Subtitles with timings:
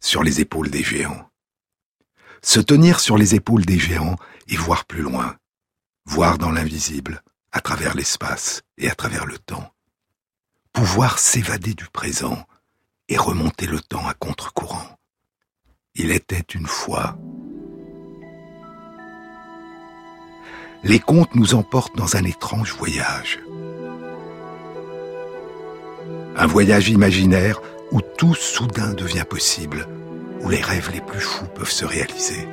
[0.00, 1.30] sur les épaules des géants.
[2.42, 4.16] Se tenir sur les épaules des géants
[4.48, 5.36] et voir plus loin,
[6.06, 9.72] voir dans l'invisible, à travers l'espace et à travers le temps.
[10.72, 12.46] Pouvoir s'évader du présent
[13.08, 14.98] et remonter le temps à contre-courant.
[15.94, 17.18] Il était une fois.
[20.82, 23.40] Les contes nous emportent dans un étrange voyage.
[26.36, 27.60] Un voyage imaginaire
[27.90, 29.86] où tout soudain devient possible,
[30.40, 32.48] où les rêves les plus fous peuvent se réaliser.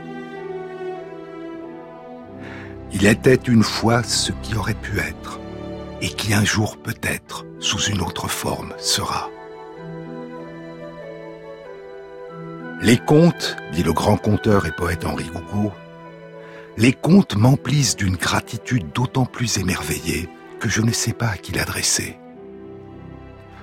[2.91, 5.39] Il était une fois ce qui aurait pu être,
[6.01, 9.29] et qui un jour peut-être, sous une autre forme, sera.
[12.81, 15.73] Les contes, dit le grand conteur et poète Henri Gougaud,
[16.77, 20.29] les contes m'emplissent d'une gratitude d'autant plus émerveillée
[20.59, 22.17] que je ne sais pas à qui l'adresser.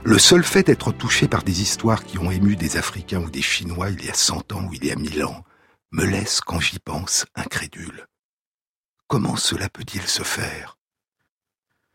[0.07, 3.41] Le seul fait d'être touché par des histoires qui ont ému des Africains ou des
[3.41, 5.45] Chinois il y a cent ans ou il y a mille ans
[5.93, 8.07] me laisse, quand j'y pense, incrédule.
[9.09, 10.77] Comment cela peut-il se faire?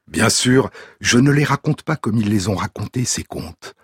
[0.08, 0.72] Bien sûr,
[1.02, 3.76] je ne les raconte pas comme ils les ont racontés, ces contes,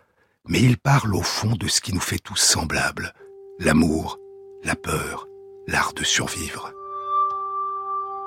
[0.47, 3.13] mais ils parlent au fond de ce qui nous fait tous semblables,
[3.59, 4.17] l'amour,
[4.63, 5.27] la peur,
[5.67, 6.73] l'art de survivre.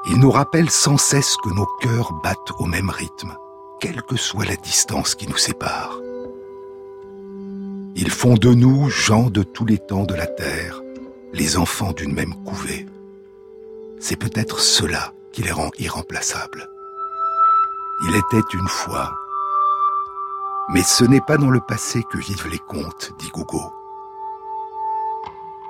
[0.07, 3.37] Ils nous rappellent sans cesse que nos cœurs battent au même rythme,
[3.81, 5.99] quelle que soit la distance qui nous sépare.
[7.95, 10.83] Ils font de nous gens de tous les temps de la terre,
[11.33, 12.87] les enfants d'une même couvée.
[14.01, 16.69] C'est peut-être cela qui les rend irremplaçables.
[18.07, 19.13] Il était une fois.
[20.71, 23.73] Mais ce n'est pas dans le passé que vivent les contes, dit Gougo.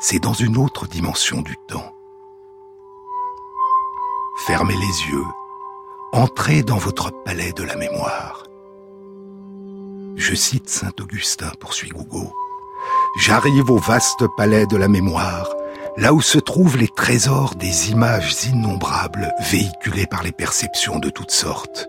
[0.01, 1.95] C'est dans une autre dimension du temps.
[4.47, 5.25] Fermez les yeux
[6.13, 8.45] Entrez dans votre palais de la mémoire.
[10.17, 12.33] Je cite Saint Augustin, poursuit Gougo.
[13.21, 15.55] J'arrive au vaste palais de la mémoire,
[15.99, 21.31] là où se trouvent les trésors des images innombrables véhiculées par les perceptions de toutes
[21.31, 21.87] sortes.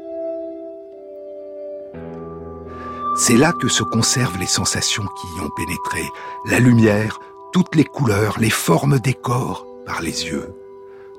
[3.15, 6.03] C'est là que se conservent les sensations qui y ont pénétré,
[6.45, 7.21] la lumière,
[7.53, 10.53] toutes les couleurs, les formes des corps par les yeux,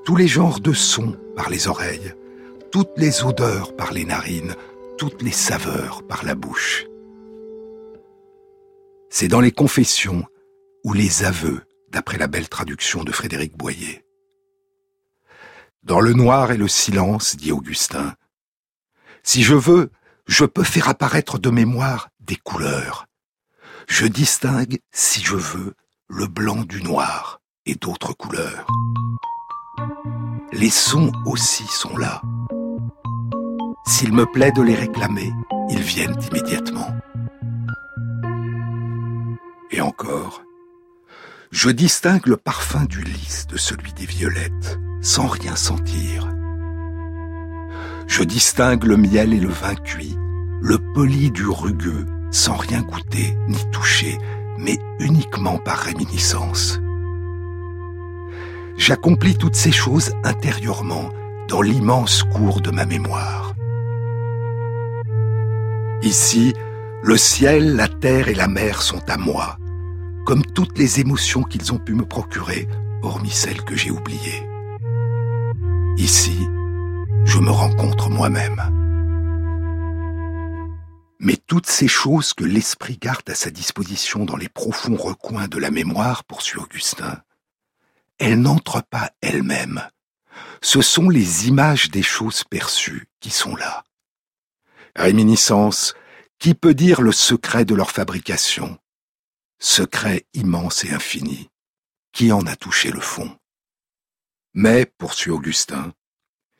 [0.05, 2.13] tous les genres de sons par les oreilles,
[2.71, 4.55] toutes les odeurs par les narines,
[4.97, 6.85] toutes les saveurs par la bouche.
[9.09, 10.25] C'est dans les confessions
[10.85, 14.05] ou les aveux, d'après la belle traduction de Frédéric Boyer.
[15.83, 18.15] Dans le noir et le silence, dit Augustin,
[19.23, 19.91] si je veux,
[20.25, 23.05] je peux faire apparaître de mémoire des couleurs.
[23.89, 25.73] Je distingue, si je veux,
[26.07, 28.65] le blanc du noir et d'autres couleurs.
[30.53, 32.21] Les sons aussi sont là.
[33.91, 35.33] S'il me plaît de les réclamer,
[35.69, 36.87] ils viennent immédiatement.
[39.69, 40.43] Et encore,
[41.51, 46.33] je distingue le parfum du lys de celui des violettes, sans rien sentir.
[48.07, 50.17] Je distingue le miel et le vin cuit,
[50.61, 54.17] le poli du rugueux, sans rien goûter ni toucher,
[54.57, 56.79] mais uniquement par réminiscence.
[58.77, 61.09] J'accomplis toutes ces choses intérieurement,
[61.49, 63.50] dans l'immense cours de ma mémoire.
[66.03, 66.53] Ici,
[67.03, 69.57] le ciel, la terre et la mer sont à moi,
[70.25, 72.67] comme toutes les émotions qu'ils ont pu me procurer,
[73.03, 74.47] hormis celles que j'ai oubliées.
[75.97, 76.47] Ici,
[77.25, 78.61] je me rencontre moi-même.
[81.19, 85.59] Mais toutes ces choses que l'esprit garde à sa disposition dans les profonds recoins de
[85.59, 87.21] la mémoire, poursuit Augustin,
[88.17, 89.81] elles n'entrent pas elles-mêmes.
[90.63, 93.83] Ce sont les images des choses perçues qui sont là.
[94.95, 95.93] Réminiscence,
[96.39, 98.77] qui peut dire le secret de leur fabrication
[99.59, 101.49] Secret immense et infini.
[102.13, 103.37] Qui en a touché le fond
[104.53, 105.93] Mais, poursuit Augustin,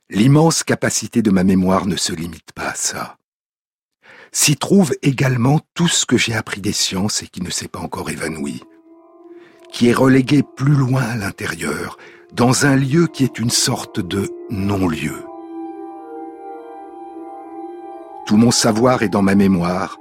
[0.10, 3.18] l'immense capacité de ma mémoire ne se limite pas à ça.
[4.32, 7.80] S'y trouve également tout ce que j'ai appris des sciences et qui ne s'est pas
[7.80, 8.64] encore évanoui,
[9.74, 11.98] qui est relégué plus loin à l'intérieur,
[12.34, 15.26] dans un lieu qui est une sorte de non-lieu.
[18.32, 20.00] Tout mon savoir est dans ma mémoire,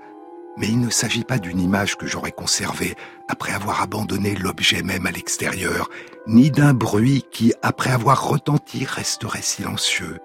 [0.57, 2.95] Mais il ne s'agit pas d'une image que j'aurais conservée
[3.27, 5.91] après avoir abandonné l'objet même à l'extérieur,
[6.29, 10.21] ni d'un bruit qui, après avoir retenti, resterait silencieux,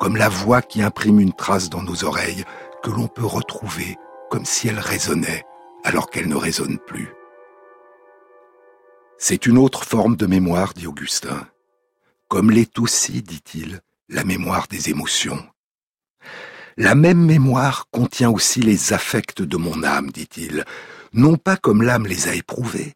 [0.00, 2.42] comme la voix qui imprime une trace dans nos oreilles
[2.82, 3.96] que l'on peut retrouver
[4.28, 5.44] comme si elle résonnait
[5.84, 7.14] alors qu'elle ne résonne plus.
[9.18, 11.46] C'est une autre forme de mémoire, dit Augustin,
[12.26, 15.46] comme l'est aussi, dit-il, la mémoire des émotions.
[16.76, 20.64] La même mémoire contient aussi les affects de mon âme, dit-il,
[21.12, 22.94] non pas comme l'âme les a éprouvés,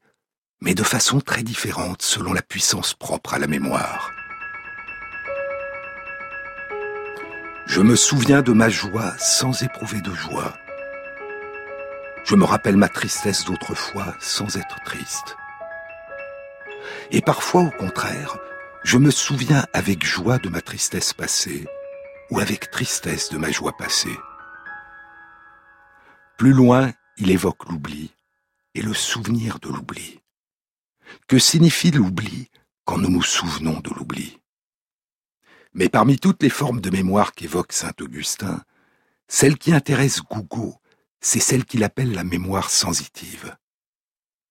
[0.61, 4.11] mais de façon très différente selon la puissance propre à la mémoire.
[7.67, 10.59] Je me souviens de ma joie sans éprouver de joie.
[12.25, 15.37] Je me rappelle ma tristesse d'autrefois sans être triste.
[17.13, 18.39] Et parfois, au contraire,
[18.83, 21.69] je me souviens avec joie de ma tristesse passée
[22.31, 24.17] ou avec tristesse de ma joie passée.
[26.37, 28.15] Plus loin, il évoque l'oubli
[28.75, 30.21] et le souvenir de l'oubli.
[31.27, 32.51] Que signifie l'oubli
[32.85, 34.39] quand nous nous souvenons de l'oubli?
[35.75, 38.63] Mais parmi toutes les formes de mémoire qu'évoque saint Augustin,
[39.27, 40.77] celle qui intéresse Gougo,
[41.21, 43.57] c'est celle qu'il appelle la mémoire sensitive.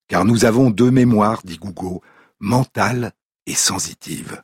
[0.07, 2.01] Car nous avons deux mémoires, dit Gougo,
[2.39, 3.13] mentale
[3.45, 4.44] et sensitive.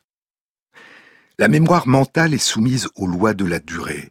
[1.36, 4.10] La mémoire mentale est soumise aux lois de la durée.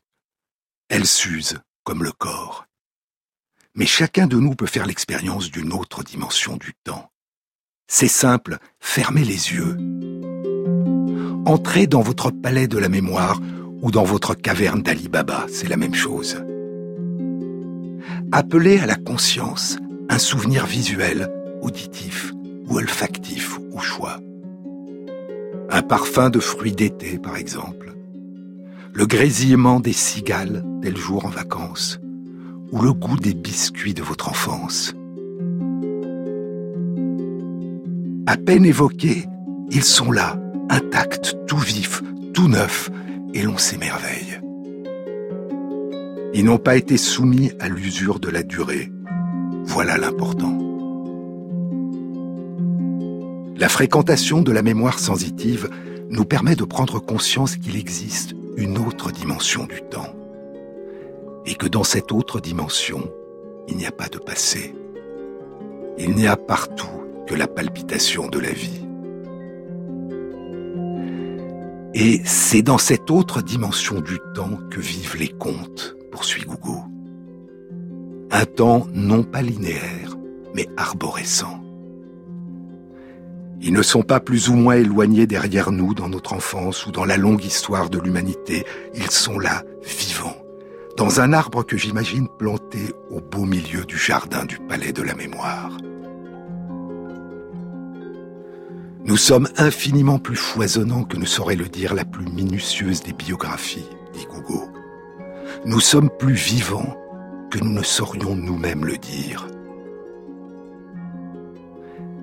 [0.89, 2.65] Elle s'use, comme le corps.
[3.75, 7.09] Mais chacun de nous peut faire l'expérience d'une autre dimension du temps.
[7.87, 9.77] C'est simple, fermez les yeux.
[11.45, 13.39] Entrez dans votre palais de la mémoire
[13.81, 16.43] ou dans votre caverne d'Ali Baba, c'est la même chose.
[18.33, 19.77] Appelez à la conscience
[20.09, 21.31] un souvenir visuel,
[21.61, 22.33] auditif
[22.67, 24.19] ou olfactif au choix
[25.69, 27.93] un parfum de fruits d'été par exemple,
[28.93, 31.99] le grésillement des cigales tel jour en vacances,
[32.71, 34.93] ou le goût des biscuits de votre enfance.
[38.25, 39.25] À peine évoqués,
[39.71, 40.39] ils sont là,
[40.69, 42.01] intacts, tout vifs,
[42.33, 42.89] tout neufs,
[43.33, 44.39] et l'on s'émerveille.
[46.33, 48.91] Ils n'ont pas été soumis à l'usure de la durée.
[49.65, 50.62] Voilà l'important.
[53.63, 55.69] La fréquentation de la mémoire sensitive
[56.09, 60.13] nous permet de prendre conscience qu'il existe une autre dimension du temps.
[61.45, 63.09] Et que dans cette autre dimension,
[63.69, 64.75] il n'y a pas de passé.
[65.97, 66.89] Il n'y a partout
[67.25, 68.85] que la palpitation de la vie.
[71.93, 76.81] Et c'est dans cette autre dimension du temps que vivent les contes, poursuit Gougo.
[78.29, 80.17] Un temps non pas linéaire,
[80.53, 81.62] mais arborescent.
[83.65, 87.05] Ils ne sont pas plus ou moins éloignés derrière nous dans notre enfance ou dans
[87.05, 88.65] la longue histoire de l'humanité.
[88.93, 90.35] Ils sont là, vivants,
[90.97, 95.15] dans un arbre que j'imagine planté au beau milieu du jardin du palais de la
[95.15, 95.77] mémoire.
[99.05, 103.87] Nous sommes infiniment plus foisonnants que ne saurait le dire la plus minutieuse des biographies,
[104.11, 104.69] dit Gougo.
[105.65, 106.97] Nous sommes plus vivants
[107.49, 109.47] que nous ne saurions nous-mêmes le dire.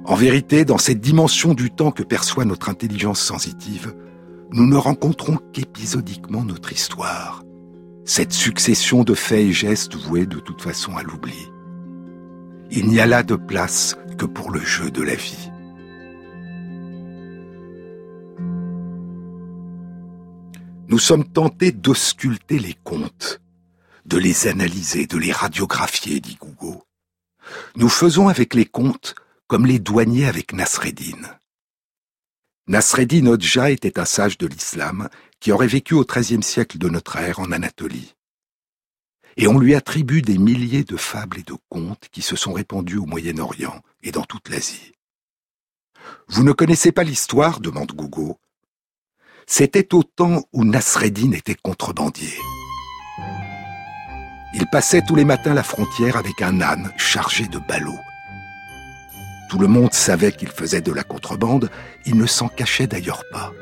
[0.05, 3.94] En vérité, dans cette dimension du temps que perçoit notre intelligence sensitive,
[4.50, 7.44] nous ne rencontrons qu'épisodiquement notre histoire,
[8.05, 11.50] cette succession de faits et gestes voués de toute façon à l'oubli.
[12.70, 15.50] Il n'y a là de place que pour le jeu de la vie.
[20.89, 23.41] Nous sommes tentés d'ausculter les contes,
[24.06, 26.82] de les analyser, de les radiographier, dit Gougo.
[27.77, 29.15] Nous faisons avec les contes
[29.50, 31.22] comme les douaniers avec Nasreddin.
[32.69, 35.08] Nasreddin Hodja était un sage de l'islam
[35.40, 38.14] qui aurait vécu au XIIIe siècle de notre ère en Anatolie.
[39.36, 42.98] Et on lui attribue des milliers de fables et de contes qui se sont répandus
[42.98, 44.92] au Moyen-Orient et dans toute l'Asie.
[46.28, 48.38] Vous ne connaissez pas l'histoire demande Gougo.
[49.48, 52.38] C'était au temps où Nasreddin était contrebandier.
[54.54, 57.98] Il passait tous les matins la frontière avec un âne chargé de ballots
[59.50, 61.70] tout le monde savait qu'il faisait de la contrebande,
[62.06, 63.52] il ne s'en cachait d'ailleurs pas.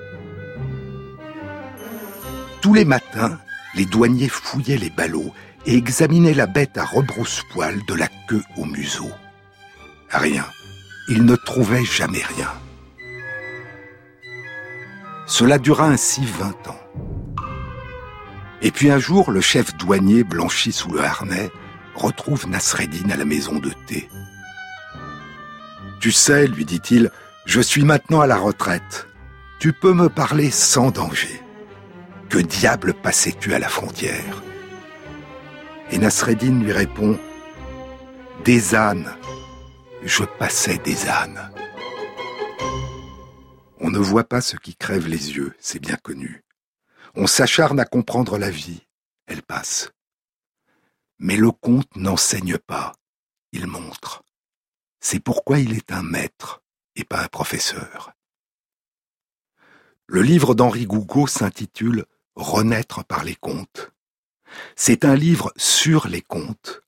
[2.60, 3.40] Tous les matins,
[3.74, 5.32] les douaniers fouillaient les ballots
[5.64, 9.10] et examinaient la bête à rebrousse-poil de la queue au museau.
[10.10, 10.44] Rien.
[11.08, 12.52] Ils ne trouvaient jamais rien.
[15.26, 16.80] Cela dura ainsi vingt ans.
[18.60, 21.50] Et puis un jour, le chef douanier, blanchi sous le harnais,
[21.94, 24.06] retrouve Nasreddin à la maison de thé.
[26.00, 27.10] Tu sais, lui dit-il,
[27.44, 29.06] je suis maintenant à la retraite.
[29.58, 31.40] Tu peux me parler sans danger.
[32.28, 34.42] Que diable passais-tu à la frontière?
[35.90, 37.18] Et Nasreddin lui répond,
[38.44, 39.10] Des ânes.
[40.02, 41.50] Je passais des ânes.
[43.80, 46.44] On ne voit pas ce qui crève les yeux, c'est bien connu.
[47.16, 48.86] On s'acharne à comprendre la vie,
[49.26, 49.90] elle passe.
[51.18, 52.92] Mais le conte n'enseigne pas,
[53.52, 54.22] il montre.
[55.00, 56.62] C'est pourquoi il est un maître
[56.96, 58.12] et pas un professeur.
[60.06, 63.92] Le livre d'Henri Gougaud s'intitule Renaître par les contes.
[64.76, 66.82] C'est un livre sur les contes,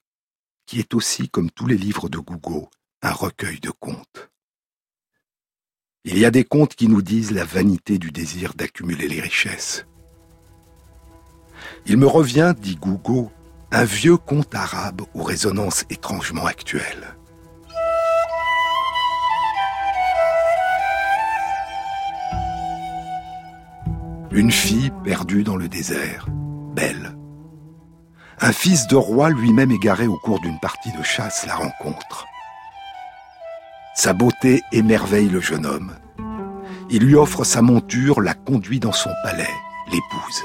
[0.65, 2.71] qui est aussi, comme tous les livres de Gougaud,
[3.03, 4.31] un recueil de contes.
[6.05, 9.85] Il y a des contes qui nous disent la vanité du désir d'accumuler les richesses.
[11.85, 13.31] Il me revient, dit Gougaud,
[13.71, 17.17] un vieux conte arabe aux résonances étrangement actuelles.
[24.33, 26.27] Une fille perdue dans le désert,
[26.77, 27.17] belle.
[28.41, 32.27] Un fils de roi lui-même égaré au cours d'une partie de chasse la rencontre.
[33.97, 35.97] Sa beauté émerveille le jeune homme.
[36.91, 39.51] Il lui offre sa monture, la conduit dans son palais,
[39.89, 40.45] l'épouse.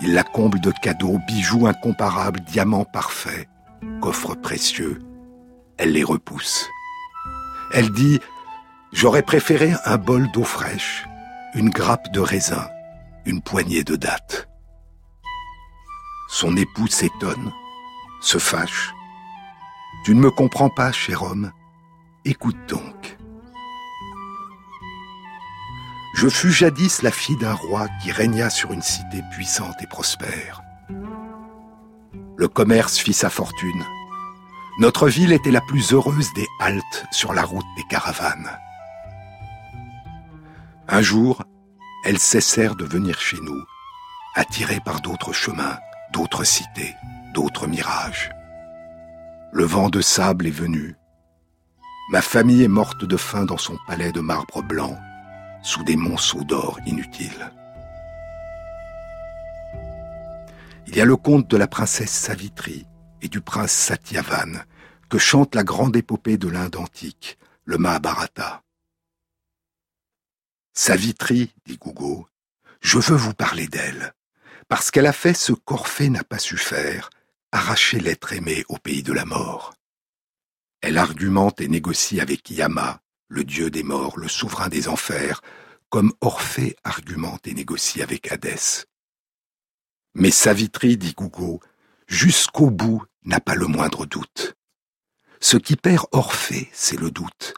[0.00, 3.48] Il la comble de cadeaux, bijoux incomparables, diamants parfaits,
[4.00, 4.98] coffres précieux.
[5.78, 6.68] Elle les repousse.
[7.72, 8.18] Elle dit
[8.92, 11.06] J'aurais préféré un bol d'eau fraîche,
[11.54, 12.68] une grappe de raisin,
[13.26, 14.48] une poignée de dattes.
[16.28, 17.52] Son époux s'étonne,
[18.22, 18.94] se fâche.
[20.04, 21.52] Tu ne me comprends pas, cher homme.
[22.24, 23.18] Écoute donc.
[26.14, 30.62] Je fus jadis la fille d'un roi qui régna sur une cité puissante et prospère.
[32.36, 33.84] Le commerce fit sa fortune.
[34.78, 38.50] Notre ville était la plus heureuse des haltes sur la route des caravanes.
[40.88, 41.42] Un jour,
[42.04, 43.62] elles cessèrent de venir chez nous,
[44.34, 45.78] attirées par d'autres chemins,
[46.12, 46.94] d'autres cités,
[47.32, 48.30] d'autres mirages.
[49.52, 50.96] Le vent de sable est venu.
[52.10, 54.98] Ma famille est morte de faim dans son palais de marbre blanc,
[55.62, 57.52] sous des monceaux d'or inutiles.
[60.88, 62.86] Il y a le conte de la princesse Savitri
[63.22, 64.64] et du prince Satyavan,
[65.08, 68.62] que chante la grande épopée de l'Inde antique, le Mahabharata.
[70.74, 72.26] Savitri, dit Gougo,
[72.80, 74.14] je veux vous parler d'elle,
[74.68, 77.10] parce qu'elle a fait ce qu'Orphée n'a pas su faire,
[77.52, 79.74] arracher l'être aimé au pays de la mort.
[80.80, 85.42] Elle argumente et négocie avec Yama, le dieu des morts, le souverain des enfers,
[85.90, 88.86] comme Orphée argumente et négocie avec Hadès.
[90.14, 91.60] Mais Savitri, dit Gougo,
[92.06, 94.54] jusqu'au bout n'a pas le moindre doute.
[95.38, 97.54] Ce qui perd Orphée, c'est le doute.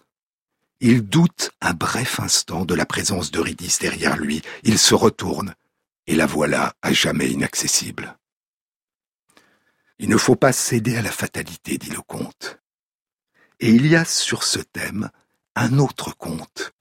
[0.80, 4.42] Il doute un bref instant de la présence d'Eurydice derrière lui.
[4.64, 5.54] Il se retourne,
[6.06, 8.16] et la voilà à jamais inaccessible.
[9.98, 12.58] Il ne faut pas céder à la fatalité, dit le comte.
[13.60, 15.10] Et il y a sur ce thème
[15.54, 16.72] un autre conte,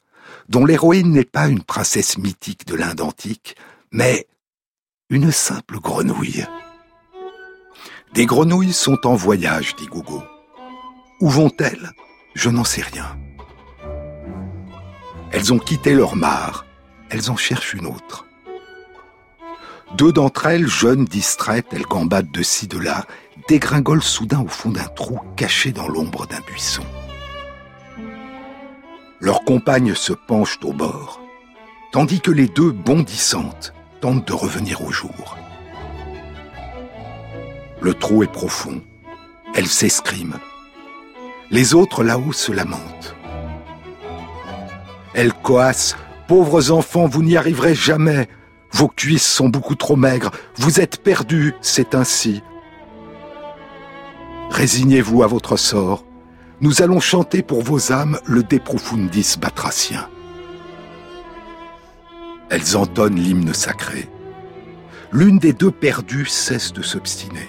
[0.50, 3.56] dont l'héroïne n'est pas une princesse mythique de l'Inde antique,
[3.92, 4.28] mais
[5.10, 6.46] une simple grenouille.
[8.14, 10.24] Des grenouilles sont en voyage, dit Gougo.
[11.22, 11.92] Où vont-elles?
[12.36, 13.16] Je n'en sais rien.
[15.34, 16.66] Elles ont quitté leur mare,
[17.10, 18.28] elles en cherchent une autre.
[19.98, 23.06] Deux d'entre elles, jeunes, distraites, elles gambadent de ci, de là,
[23.48, 26.84] dégringolent soudain au fond d'un trou caché dans l'ombre d'un buisson.
[29.20, 31.20] Leurs compagnes se penchent au bord,
[31.92, 35.38] tandis que les deux, bondissantes, tentent de revenir au jour.
[37.82, 38.82] Le trou est profond,
[39.56, 40.40] elles s'escriment.
[41.50, 43.16] Les autres là-haut se lamentent.
[45.14, 45.96] Elle coasse.
[46.28, 48.28] Pauvres enfants, vous n'y arriverez jamais.
[48.72, 50.32] Vos cuisses sont beaucoup trop maigres.
[50.56, 52.42] Vous êtes perdus, c'est ainsi.
[54.50, 56.06] Résignez-vous à votre sort.
[56.62, 60.08] Nous allons chanter pour vos âmes le De Profundis batracien.
[62.50, 64.10] Elles entonnent l'hymne sacré.
[65.12, 67.48] L'une des deux perdues cesse de s'obstiner.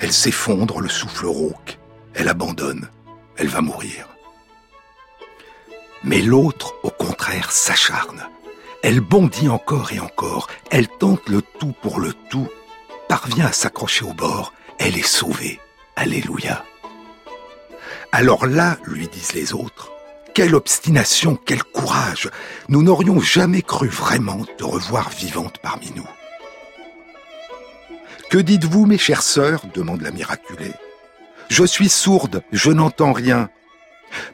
[0.00, 1.78] Elle s'effondre, le souffle rauque.
[2.14, 2.88] Elle abandonne.
[3.36, 4.11] Elle va mourir.
[6.04, 8.26] Mais l'autre, au contraire, s'acharne.
[8.82, 10.48] Elle bondit encore et encore.
[10.70, 12.48] Elle tente le tout pour le tout,
[13.08, 14.52] parvient à s'accrocher au bord.
[14.78, 15.60] Elle est sauvée.
[15.94, 16.64] Alléluia.
[18.10, 19.92] Alors là, lui disent les autres,
[20.34, 22.30] quelle obstination, quel courage.
[22.68, 26.08] Nous n'aurions jamais cru vraiment te revoir vivante parmi nous.
[28.30, 29.62] Que dites-vous, mes chères sœurs?
[29.74, 30.72] demande la miraculée.
[31.48, 33.50] Je suis sourde, je n'entends rien.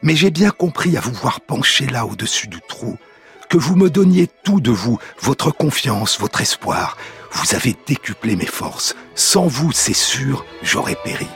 [0.01, 2.97] Mais j'ai bien compris à vous voir pencher là au-dessus du trou,
[3.49, 6.97] que vous me donniez tout de vous, votre confiance, votre espoir.
[7.31, 8.95] Vous avez décuplé mes forces.
[9.15, 11.27] Sans vous, c'est sûr, j'aurais péri.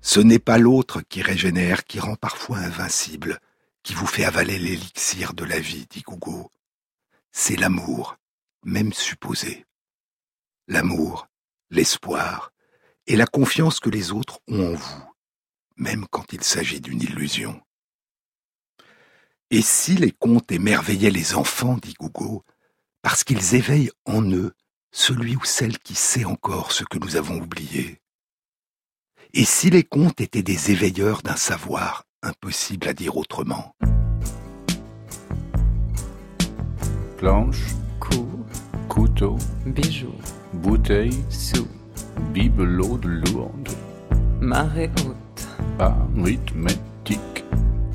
[0.00, 3.40] Ce n'est pas l'autre qui régénère, qui rend parfois invincible,
[3.82, 6.50] qui vous fait avaler l'élixir de la vie, dit Gougo.
[7.32, 8.16] C'est l'amour,
[8.64, 9.66] même supposé.
[10.68, 11.28] L'amour,
[11.70, 12.52] l'espoir,
[13.06, 15.04] et la confiance que les autres ont en vous,
[15.76, 17.60] même quand il s'agit d'une illusion.
[19.50, 22.44] Et si les contes émerveillaient les enfants, dit Gougo,
[23.02, 24.52] parce qu'ils éveillent en eux
[24.90, 28.00] celui ou celle qui sait encore ce que nous avons oublié.
[29.34, 33.76] Et si les contes étaient des éveilleurs d'un savoir impossible à dire autrement.
[37.18, 37.60] Planche,
[38.00, 38.26] Cou,
[38.88, 40.14] couteau, bijoux,
[40.52, 41.68] bouteille, sous,
[42.32, 43.68] bibelot de lourde,
[44.40, 45.48] marée haute,
[45.78, 47.44] arithmétique,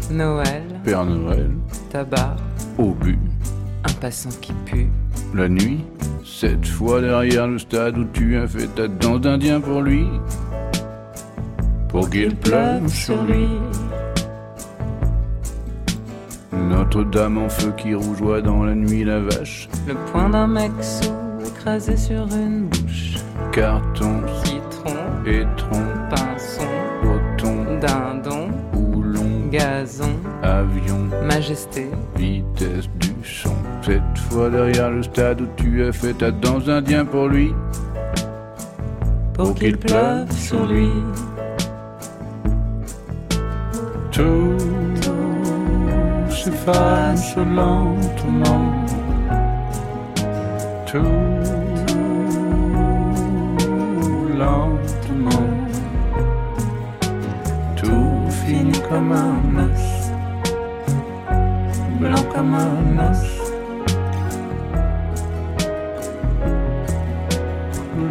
[0.10, 1.51] Noël, Père Noël,
[1.89, 2.36] tabac,
[2.77, 3.20] obus,
[3.84, 4.89] un passant qui pue,
[5.34, 5.84] la nuit,
[6.24, 10.05] cette fois derrière le stade où tu as fait ta danse d'Indien pour lui,
[11.89, 13.48] pour qu'il pleuve sur lui.
[16.53, 21.12] Notre-Dame en feu qui rougeoie dans la nuit la vache, le poing d'un mec sous
[21.46, 23.11] écrasé sur une bouche,
[23.52, 26.68] carton, citron, étron, pinson,
[27.02, 33.56] coton, dindon, houlon, gazon, avion, majesté, vitesse du son.
[33.82, 37.54] Cette fois derrière le stade où tu as fait ta danse d'Indien pour lui,
[39.34, 40.90] pour qu'il pleuve sur lui.
[44.12, 44.58] tout
[46.30, 48.76] s'efface lentement.
[50.86, 51.61] Tout
[54.42, 55.48] lentement.
[57.76, 60.12] Tout finit comme un os,
[62.00, 63.24] blanc comme un os.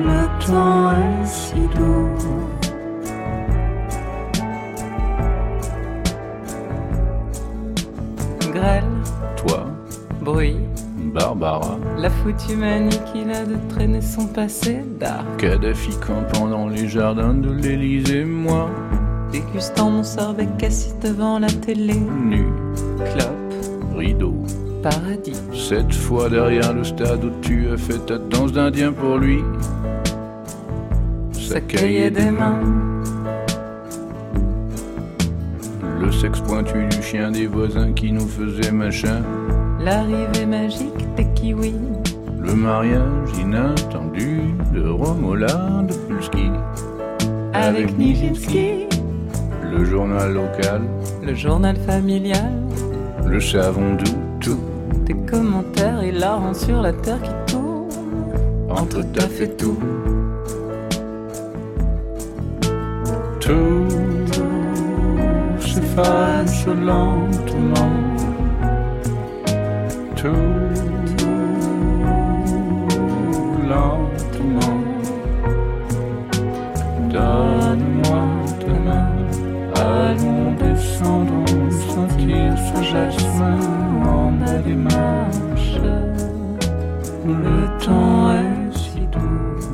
[0.04, 2.09] Le temps est si doux.
[11.40, 15.24] Barbara, la foutue manie qu'il a de traîner son passé d'art.
[15.38, 18.68] Kadhafi campant dans les jardins de l'Élysée, moi,
[19.32, 21.94] Dégustant mon sorbet assis devant la télé.
[21.94, 22.44] nu,
[22.98, 24.34] Clope, rideau.
[24.82, 25.40] paradis.
[25.54, 29.38] Cette fois derrière le stade où tu as fait ta danse d'Indien pour lui.
[31.32, 32.60] Sa cahier des mains.
[36.00, 39.22] Le sexe pointu du chien des voisins qui nous faisait machin.
[39.84, 41.74] L'arrivée magique des kiwis.
[42.38, 46.50] Le mariage inattendu de Romola de Pulski.
[47.52, 48.86] Avec Nijinsky.
[49.70, 50.82] Le journal local,
[51.22, 52.52] Le journal familial.
[53.26, 54.58] le savon doux, tout.
[55.06, 57.88] Des commentaires hilarants sur la terre qui tourne.
[58.68, 59.78] Entre taf et tout.
[63.40, 63.86] Tout
[65.60, 68.09] s'efface lentement.
[70.20, 70.28] Tout
[73.66, 74.80] lentement.
[77.10, 78.22] Donne-moi
[78.60, 79.12] ta main.
[79.76, 83.60] Allons descendons, sentir ce jasmin
[84.04, 85.80] en ma démarche.
[87.24, 89.70] Le temps est si doux.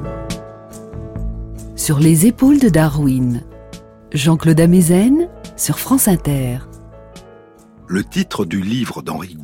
[1.75, 3.43] Sur les épaules de Darwin,
[4.13, 6.59] Jean-Claude Amezen sur France Inter.
[7.89, 9.37] Le titre du livre d'Henri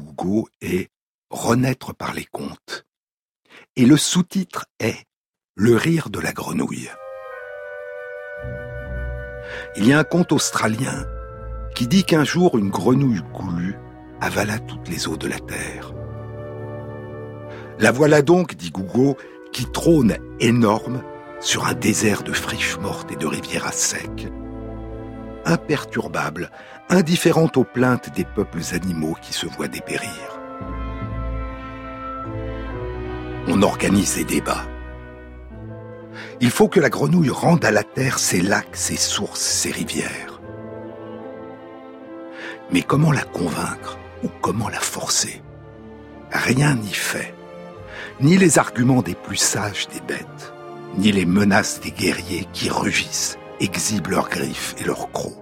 [0.61, 0.88] Est
[1.30, 2.85] Renaître par les contes.
[3.74, 5.04] Et le sous-titre est
[5.56, 6.90] Le rire de la grenouille.
[9.76, 11.06] Il y a un conte australien
[11.74, 13.76] qui dit qu'un jour une grenouille goulue
[14.20, 15.92] avala toutes les eaux de la terre.
[17.80, 19.16] La voilà donc, dit Gougo,
[19.52, 21.02] qui trône énorme
[21.40, 24.28] sur un désert de friches mortes et de rivières à sec.
[25.44, 26.50] Imperturbable,
[26.88, 30.40] indifférente aux plaintes des peuples animaux qui se voient dépérir.
[33.49, 34.64] On organise des débats.
[36.40, 40.40] Il faut que la grenouille rende à la terre ses lacs, ses sources, ses rivières.
[42.71, 45.42] Mais comment la convaincre ou comment la forcer?
[46.31, 47.35] Rien n'y fait.
[48.21, 50.53] Ni les arguments des plus sages des bêtes,
[50.97, 55.41] ni les menaces des guerriers qui rugissent, exhibent leurs griffes et leurs crocs.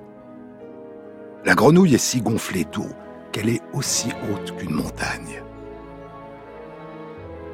[1.45, 2.89] La grenouille est si gonflée d'eau
[3.33, 5.43] qu'elle est aussi haute qu'une montagne.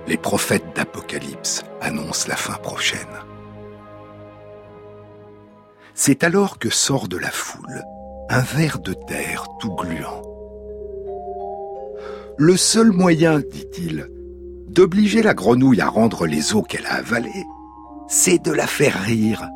[0.06, 3.00] Les prophètes d'Apocalypse annoncent la fin prochaine.
[5.94, 7.82] C'est alors que sort de la foule
[8.28, 10.22] un ver de terre tout gluant.
[12.38, 14.08] Le seul moyen, dit-il,
[14.68, 17.46] d'obliger la grenouille à rendre les eaux qu'elle a avalées,
[18.08, 19.48] c'est de la faire rire.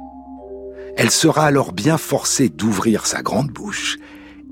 [0.97, 3.99] Elle sera alors bien forcée d'ouvrir sa grande bouche,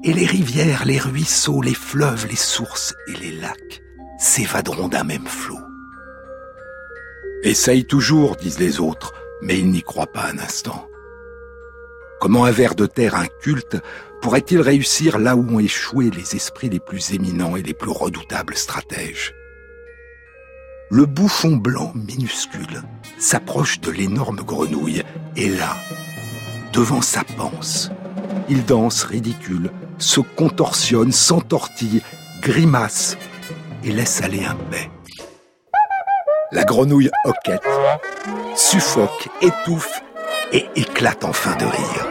[0.04, 3.82] et les rivières, les ruisseaux, les fleuves, les sources et les lacs
[4.18, 5.58] s'évaderont d'un même flot.
[7.42, 10.88] Essaye toujours, disent les autres, mais ils n'y croient pas un instant.
[12.20, 13.76] Comment un ver de terre inculte
[14.20, 18.56] pourrait-il réussir là où ont échoué les esprits les plus éminents et les plus redoutables
[18.56, 19.34] stratèges?
[20.90, 22.82] Le bouffon blanc minuscule
[23.18, 25.02] s'approche de l'énorme grenouille
[25.36, 25.76] et là,
[26.72, 27.90] devant sa panse,
[28.48, 32.02] il danse ridicule, se contorsionne, s'entortille,
[32.40, 33.16] grimace
[33.84, 34.90] et laisse aller un paix.
[36.52, 37.66] La grenouille hoquette,
[38.54, 40.02] suffoque, étouffe
[40.52, 42.06] et éclate enfin de rire.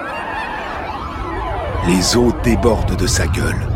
[1.88, 3.67] Les eaux débordent de sa gueule.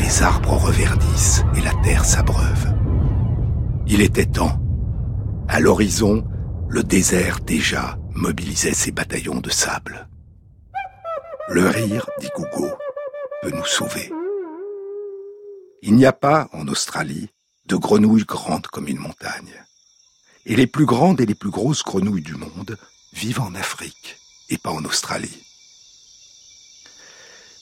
[0.00, 2.74] Les arbres reverdissent et la terre s'abreuve.
[3.86, 4.58] Il était temps.
[5.48, 6.24] À l'horizon,
[6.68, 10.08] le désert déjà mobilisait ses bataillons de sable.
[11.52, 12.70] Le rire, dit Gougo,
[13.42, 14.10] peut nous sauver.
[15.82, 17.28] Il n'y a pas, en Australie,
[17.66, 19.62] de grenouilles grandes comme une montagne.
[20.46, 22.78] Et les plus grandes et les plus grosses grenouilles du monde
[23.12, 24.16] vivent en Afrique
[24.48, 25.44] et pas en Australie.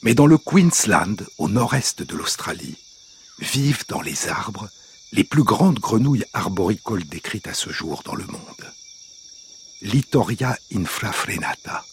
[0.03, 2.79] Mais dans le Queensland, au nord-est de l'Australie,
[3.41, 4.69] vivent dans les arbres
[5.11, 8.73] les plus grandes grenouilles arboricoles décrites à ce jour dans le monde.
[9.83, 11.85] Littoria infrafrenata.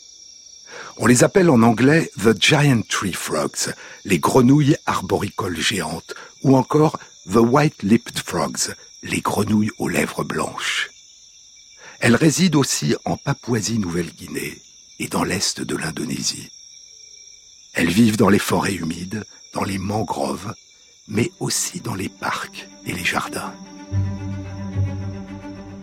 [0.99, 3.71] On les appelle en anglais the giant tree frogs,
[4.03, 6.97] les grenouilles arboricoles géantes, ou encore
[7.31, 10.89] the white-lipped frogs, les grenouilles aux lèvres blanches.
[11.99, 14.59] Elles résident aussi en Papouasie-Nouvelle-Guinée
[14.97, 16.49] et dans l'est de l'Indonésie.
[17.73, 20.55] Elles vivent dans les forêts humides, dans les mangroves,
[21.07, 23.53] mais aussi dans les parcs et les jardins.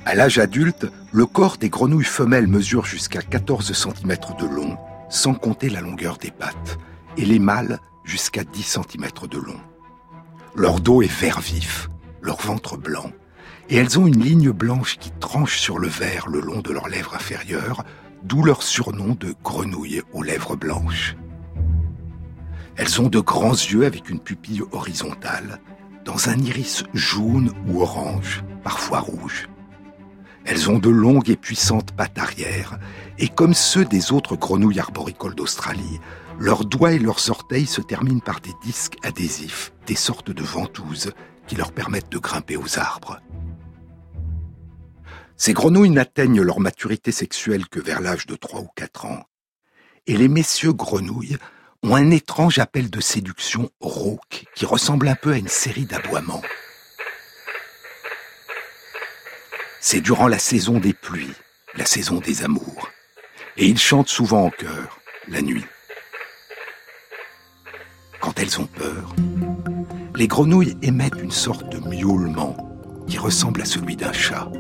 [0.05, 4.77] À l'âge adulte, le corps des grenouilles femelles mesure jusqu'à 14 cm de long,
[5.15, 6.79] sans compter la longueur des pattes,
[7.17, 9.61] et les mâles jusqu'à 10 cm de long.
[10.57, 11.89] Leur dos est vert vif,
[12.21, 13.11] leur ventre blanc,
[13.69, 16.89] et elles ont une ligne blanche qui tranche sur le vert le long de leurs
[16.89, 17.85] lèvres inférieures,
[18.25, 21.17] d'où leur surnom de grenouille aux lèvres blanches.
[22.77, 25.61] Elles ont de grands yeux avec une pupille horizontale,
[26.05, 29.49] dans un iris jaune ou orange, parfois rouge.
[30.45, 32.79] Elles ont de longues et puissantes pattes arrière,
[33.19, 36.01] et comme ceux des autres grenouilles arboricoles d'Australie,
[36.39, 41.13] leurs doigts et leurs orteils se terminent par des disques adhésifs, des sortes de ventouses
[41.47, 43.21] qui leur permettent de grimper aux arbres.
[45.37, 49.25] Ces grenouilles n'atteignent leur maturité sexuelle que vers l'âge de 3 ou 4 ans,
[50.07, 51.39] et les messieurs grenouilles
[51.83, 56.43] ont un étrange appel de séduction rauque qui ressemble un peu à une série d'aboiements.
[59.87, 61.35] C'est durant la saison des pluies,
[61.77, 62.89] la saison des amours,
[63.59, 65.67] et ils chantent souvent en chœur, la nuit.
[68.19, 69.15] Quand elles ont peur,
[70.17, 72.57] les grenouilles émettent une sorte de miaulement
[73.07, 74.51] qui ressemble à celui d'un chat.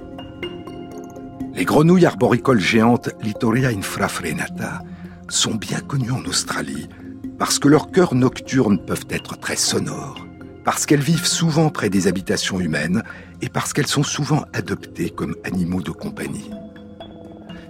[1.55, 4.83] Les grenouilles arboricoles géantes Littoria infrafrenata
[5.31, 6.91] sont bien connues en Australie
[7.39, 10.23] parce que leurs chœurs nocturnes peuvent être très sonores,
[10.65, 13.03] parce qu'elles vivent souvent près des habitations humaines
[13.43, 16.51] et parce qu'elles sont souvent adoptées comme animaux de compagnie.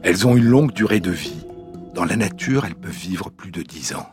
[0.02, 1.46] Elles ont une longue durée de vie.
[1.94, 4.08] Dans la nature, elles peuvent vivre plus de dix ans.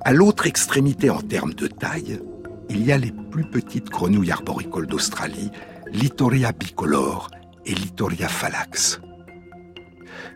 [0.00, 2.20] À l'autre extrémité en termes de taille,
[2.68, 5.50] il y a les plus petites grenouilles arboricoles d'Australie,
[5.92, 7.30] Littoria bicolore
[7.66, 9.00] et Littoria phalax.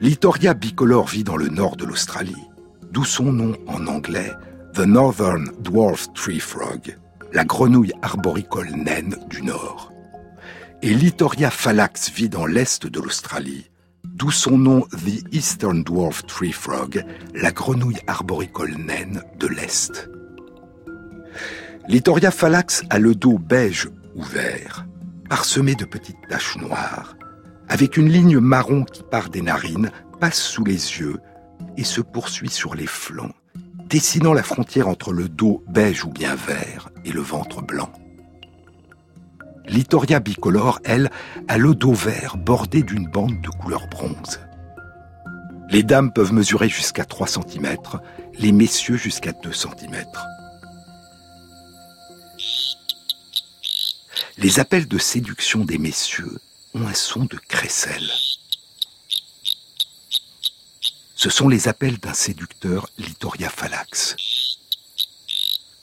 [0.00, 2.36] Littoria bicolore vit dans le nord de l'Australie
[2.96, 4.32] d'où son nom en anglais,
[4.76, 6.98] The Northern Dwarf Tree Frog,
[7.32, 9.90] la grenouille arboricole naine du Nord.
[10.82, 13.70] Et Littoria phalax vit dans l'est de l'Australie,
[14.04, 17.02] d'où son nom The Eastern Dwarf Tree Frog,
[17.34, 20.10] la grenouille arboricole naine de l'Est.
[21.88, 24.86] Littoria phalax a le dos beige ou vert,
[25.30, 27.16] parsemé de petites taches noires,
[27.70, 31.16] avec une ligne marron qui part des narines, passe sous les yeux
[31.78, 33.32] et se poursuit sur les flancs,
[33.88, 37.90] dessinant la frontière entre le dos beige ou bien vert et le ventre blanc.
[39.66, 41.10] Littoria bicolore, elle,
[41.48, 44.40] a le dos vert bordé d'une bande de couleur bronze.
[45.70, 47.76] Les dames peuvent mesurer jusqu'à 3 cm,
[48.38, 50.04] les messieurs jusqu'à 2 cm.
[54.38, 56.38] Les appels de séduction des messieurs
[56.74, 58.10] ont un son de crécelle
[61.16, 64.14] ce sont les appels d'un séducteur Littoria phalax.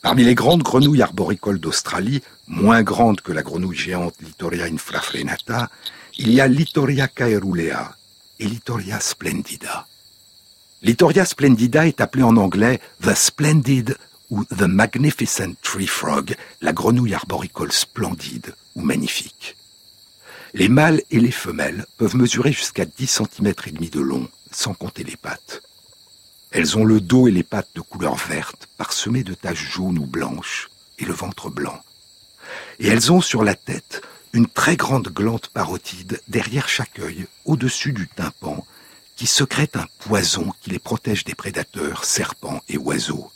[0.04, 5.70] Parmi les grandes grenouilles arboricoles d'Australie, moins grandes que la grenouille géante Littoria infrafrenata,
[6.20, 7.96] il y a Littoria caerulea
[8.40, 9.88] et Littoria splendida.
[10.84, 13.98] Littoria splendida est appelée en anglais The Splendid
[14.30, 19.56] ou The Magnificent Tree Frog, la grenouille arboricole splendide ou magnifique.
[20.54, 24.74] Les mâles et les femelles peuvent mesurer jusqu'à 10 cm et demi de long, sans
[24.74, 25.62] compter les pattes.
[26.52, 30.06] Elles ont le dos et les pattes de couleur verte, parsemées de taches jaunes ou
[30.06, 31.82] blanches, et le ventre blanc.
[32.80, 34.02] Et elles ont sur la tête
[34.34, 38.66] une très grande glande parotide derrière chaque œil, au-dessus du tympan,
[39.16, 43.32] qui secrète un poison qui les protège des prédateurs, serpents et oiseaux.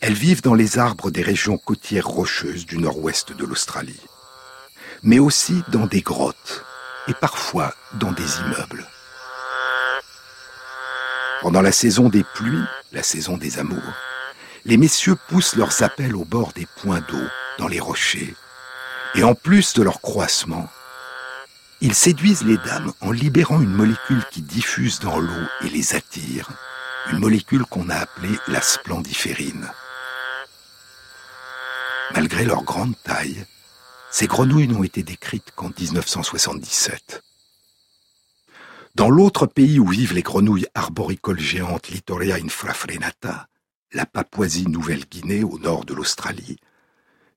[0.00, 4.00] Elles vivent dans les arbres des régions côtières rocheuses du nord-ouest de l'Australie,
[5.02, 6.64] mais aussi dans des grottes
[7.08, 8.86] et parfois dans des immeubles.
[11.46, 13.94] Pendant la saison des pluies, la saison des amours,
[14.64, 17.22] les messieurs poussent leurs appels au bord des points d'eau,
[17.58, 18.34] dans les rochers,
[19.14, 20.68] et en plus de leur croissement,
[21.80, 26.48] ils séduisent les dames en libérant une molécule qui diffuse dans l'eau et les attire,
[27.12, 29.70] une molécule qu'on a appelée la splendiférine.
[32.12, 33.46] Malgré leur grande taille,
[34.10, 37.22] ces grenouilles n'ont été décrites qu'en 1977.
[38.96, 43.46] Dans l'autre pays où vivent les grenouilles arboricoles géantes Littoria infrafrenata,
[43.92, 46.56] la Papouasie-Nouvelle-Guinée au nord de l'Australie,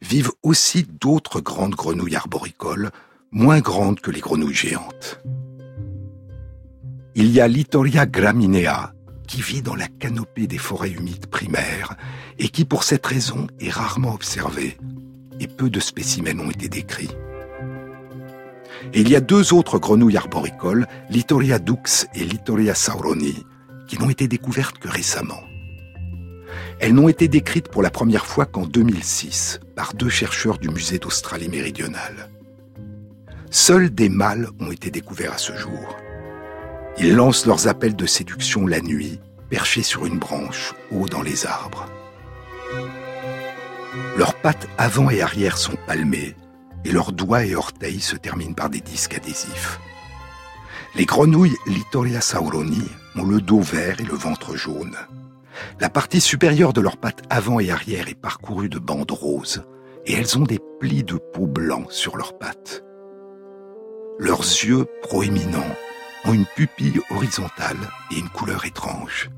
[0.01, 2.91] vivent aussi d'autres grandes grenouilles arboricoles,
[3.31, 5.19] moins grandes que les grenouilles géantes.
[7.15, 8.93] Il y a Littoria graminea,
[9.27, 11.97] qui vit dans la canopée des forêts humides primaires
[12.37, 14.77] et qui, pour cette raison, est rarement observée,
[15.41, 17.11] et peu de spécimens ont été décrits.
[18.93, 23.45] Et il y a deux autres grenouilles arboricoles, Littoria dux et Littoria sauroni,
[23.87, 25.43] qui n'ont été découvertes que récemment.
[26.79, 30.97] Elles n'ont été décrites pour la première fois qu'en 2006 par deux chercheurs du musée
[30.97, 32.29] d'Australie méridionale.
[33.51, 35.97] Seuls des mâles ont été découverts à ce jour.
[36.97, 41.45] Ils lancent leurs appels de séduction la nuit, perchés sur une branche, haut dans les
[41.45, 41.87] arbres.
[44.17, 46.35] Leurs pattes avant et arrière sont palmées,
[46.85, 49.79] et leurs doigts et orteils se terminent par des disques adhésifs.
[50.95, 52.83] Les grenouilles Littoria sauroni
[53.15, 54.95] ont le dos vert et le ventre jaune.
[55.79, 59.63] La partie supérieure de leurs pattes avant et arrière est parcourue de bandes roses,
[60.05, 62.83] et elles ont des plis de peau blancs sur leurs pattes.
[64.17, 65.75] Leurs yeux proéminents
[66.25, 67.77] ont une pupille horizontale
[68.11, 69.29] et une couleur étrange.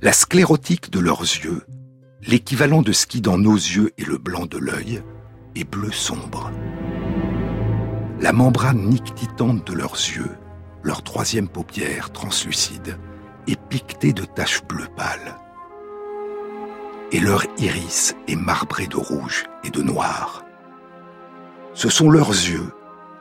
[0.00, 1.62] La sclérotique de leurs yeux,
[2.22, 5.02] l'équivalent de ce qui dans nos yeux est le blanc de l'œil,
[5.56, 6.50] est bleu sombre.
[8.20, 10.36] La membrane nictitante de leurs yeux,
[10.82, 12.98] leur troisième paupière translucide,
[13.46, 15.36] est piquetée de taches bleues pâles.
[17.12, 20.44] Et leur iris est marbré de rouge et de noir.
[21.74, 22.72] Ce sont leurs yeux,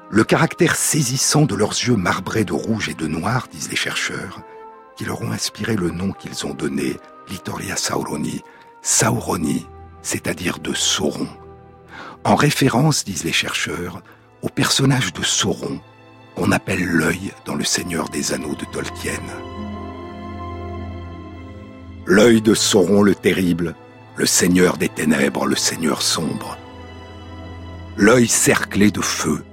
[0.09, 4.41] le caractère saisissant de leurs yeux marbrés de rouge et de noir, disent les chercheurs,
[4.95, 6.97] qui leur ont inspiré le nom qu'ils ont donné,
[7.29, 8.41] Littoria sauroni,
[8.81, 9.65] Sauroni,
[10.01, 11.27] c'est-à-dire de Sauron.
[12.25, 14.01] En référence, disent les chercheurs,
[14.41, 15.81] au personnage de Sauron,
[16.35, 19.19] qu'on appelle l'œil dans Le Seigneur des Anneaux de Tolkien.
[22.05, 23.75] L'œil de Sauron le terrible,
[24.15, 26.57] le Seigneur des ténèbres, le Seigneur sombre.
[27.97, 29.43] L'œil cerclé de feu,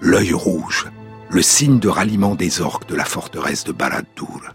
[0.00, 0.86] l'œil rouge,
[1.30, 4.54] le signe de ralliement des orques de la forteresse de Barad-dûr.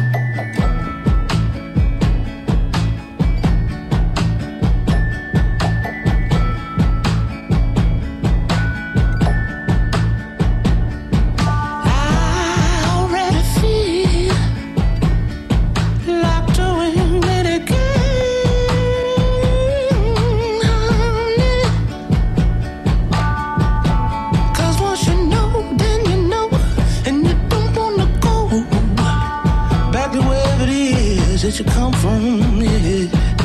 [31.41, 33.40] that you come from, yeah.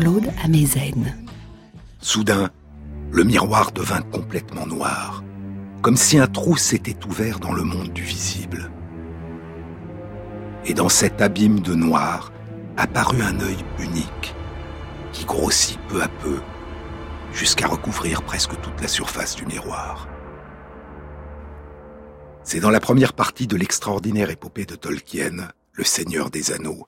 [0.00, 1.14] Jean-Claude Amezen.
[2.00, 2.50] Soudain,
[3.10, 5.22] le miroir devint complètement noir,
[5.82, 8.70] comme si un trou s'était ouvert dans le monde du visible.
[10.64, 12.32] Et dans cet abîme de noir
[12.78, 14.34] apparut un œil unique,
[15.12, 16.40] qui grossit peu à peu,
[17.34, 20.08] jusqu'à recouvrir presque toute la surface du miroir.
[22.42, 26.86] C'est dans la première partie de l'extraordinaire épopée de Tolkien, Le Seigneur des Anneaux,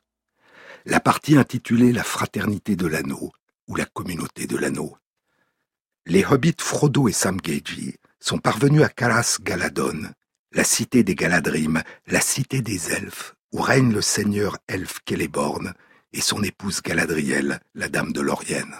[0.84, 3.32] la partie intitulée La fraternité de l'anneau
[3.68, 4.96] ou la communauté de l'anneau.
[6.06, 10.12] Les hobbits Frodo et Sam Gamgee sont parvenus à Caras Galadon,
[10.52, 15.74] la cité des Galadrim, la cité des elfes, où règne le seigneur elfe Celeborn
[16.12, 18.74] et son épouse Galadriel, la dame de Lorienne.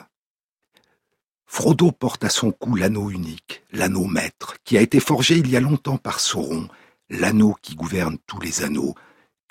[1.47, 5.57] Frodo porte à son cou l'anneau unique, l'anneau maître, qui a été forgé il y
[5.57, 6.69] a longtemps par Sauron,
[7.09, 8.95] l'anneau qui gouverne tous les anneaux,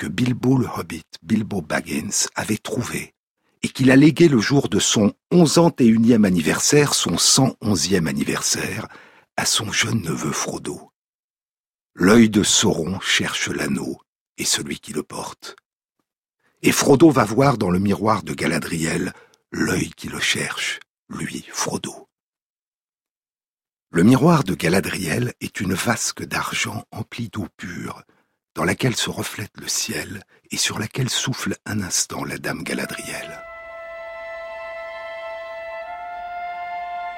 [0.02, 3.14] que Bilbo le Hobbit, Bilbo Baggins, avait trouvé,
[3.62, 8.08] et qu'il a légué le jour de son onzante et unième anniversaire, son cent onzième
[8.08, 8.88] anniversaire,
[9.38, 10.90] à son jeune neveu Frodo.
[11.94, 14.02] L'œil de Sauron cherche l'anneau
[14.40, 15.56] et celui qui le porte.
[16.64, 19.14] Et Frodo va voir dans le miroir de Galadriel
[19.52, 22.10] l'œil qui le cherche, lui, Frodo.
[23.92, 28.04] Le miroir de Galadriel est une vasque d'argent emplie d'eau pure,
[28.56, 33.42] dans laquelle se reflète le ciel et sur laquelle souffle un instant la dame Galadriel.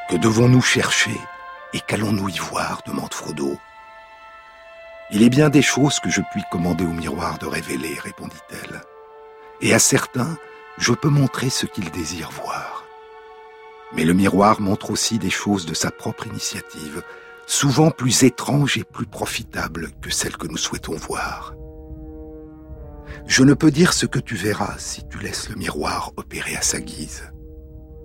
[0.10, 1.18] Que devons-nous chercher
[1.74, 3.58] et qu'allons-nous y voir demande Frodo.
[5.12, 8.82] Il est bien des choses que je puis commander au miroir de révéler, répondit-elle.
[9.62, 10.38] Et à certains,
[10.78, 12.86] je peux montrer ce qu'ils désirent voir.
[13.94, 17.04] Mais le miroir montre aussi des choses de sa propre initiative,
[17.48, 21.54] souvent plus étranges et plus profitables que celles que nous souhaitons voir.
[23.26, 26.62] Je ne peux dire ce que tu verras si tu laisses le miroir opérer à
[26.62, 27.32] sa guise,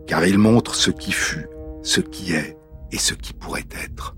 [0.06, 1.48] car il montre ce qui fut,
[1.82, 2.56] ce qui est
[2.92, 4.14] et ce qui pourrait être.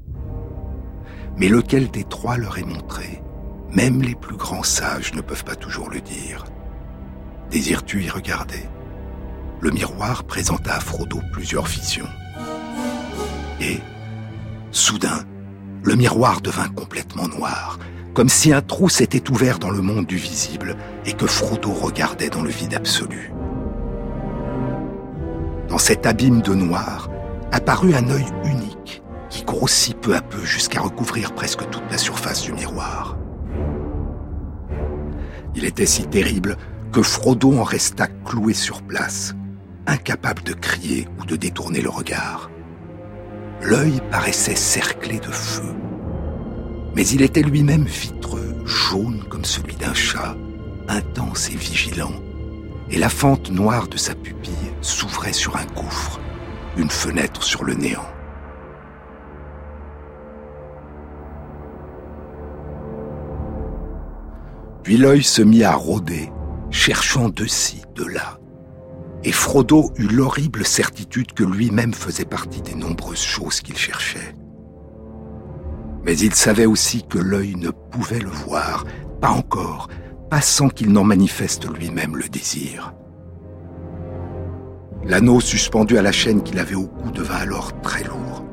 [1.37, 3.23] Mais lequel des trois leur est montré
[3.73, 6.45] Même les plus grands sages ne peuvent pas toujours le dire.
[7.51, 8.69] Désires-tu y regarder?
[9.61, 12.09] Le miroir présenta à Frodo plusieurs visions.
[13.61, 13.79] Et,
[14.73, 15.25] Soudain,
[15.83, 17.79] le miroir devint complètement noir,
[18.15, 22.31] comme si un trou s'était ouvert dans le monde du visible et que Frodo regardait
[22.31, 23.33] dans le vide absolu.
[25.69, 27.09] Dans cet abîme de noir
[27.53, 32.43] apparut un œil unique qui grossit peu à peu jusqu'à recouvrir presque toute la surface
[32.43, 33.17] du miroir.
[35.55, 36.57] Il était si terrible
[36.93, 39.35] que Frodo en resta cloué sur place,
[39.87, 42.50] incapable de crier ou de détourner le regard.
[43.63, 45.75] L'œil paraissait cerclé de feu.
[46.95, 50.35] Mais il était lui-même vitreux, jaune comme celui d'un chat,
[50.89, 52.13] intense et vigilant,
[52.91, 56.21] et la fente noire de sa pupille s'ouvrait sur un gouffre,
[56.77, 58.09] une fenêtre sur le néant.
[64.83, 66.33] Puis l'œil se mit à rôder,
[66.71, 68.40] cherchant de ci, de là,
[69.23, 74.35] et Frodo eut l'horrible certitude que lui-même faisait partie des nombreuses choses qu'il cherchait.
[76.05, 78.87] Mais il savait aussi que l'œil ne pouvait le voir,
[79.21, 79.89] pas encore,
[80.31, 82.95] pas sans qu'il n'en manifeste lui-même le désir.
[85.05, 88.45] L'anneau suspendu à la chaîne qu'il avait au cou devint alors très lourd,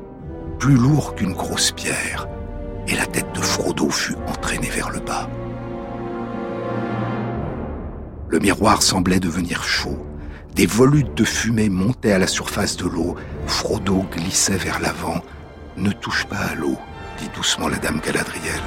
[0.58, 2.28] plus lourd qu'une grosse pierre,
[2.86, 5.28] et la tête de Frodo fut entraînée vers le bas.
[8.28, 10.07] Le miroir semblait devenir chaud,
[10.58, 13.14] des volutes de fumée montaient à la surface de l'eau.
[13.46, 15.22] Frodo glissait vers l'avant.
[15.76, 16.76] Ne touche pas à l'eau,
[17.16, 18.60] dit doucement la dame Galadriel.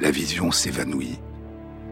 [0.00, 1.20] La vision s'évanouit,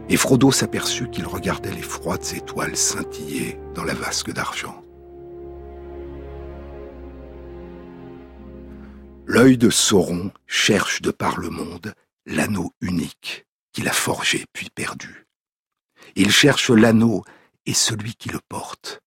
[0.09, 4.83] et Frodo s'aperçut qu'il regardait les froides étoiles scintiller dans la vasque d'argent.
[9.25, 11.93] L'œil de Sauron cherche de par le monde
[12.25, 15.22] l'anneau unique qu'il a forgé puis perdu.
[16.15, 17.23] Il cherche l'anneau
[17.65, 19.01] et celui qui le porte.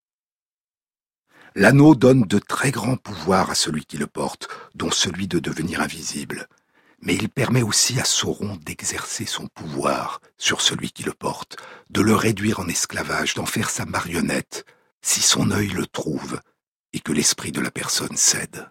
[1.54, 5.80] L'anneau donne de très grands pouvoirs à celui qui le porte, dont celui de devenir
[5.80, 6.48] invisible.
[7.00, 11.56] Mais il permet aussi à Sauron d'exercer son pouvoir sur celui qui le porte,
[11.90, 14.66] de le réduire en esclavage, d'en faire sa marionnette,
[15.00, 16.40] si son œil le trouve
[16.92, 18.70] et que l'esprit de la personne cède.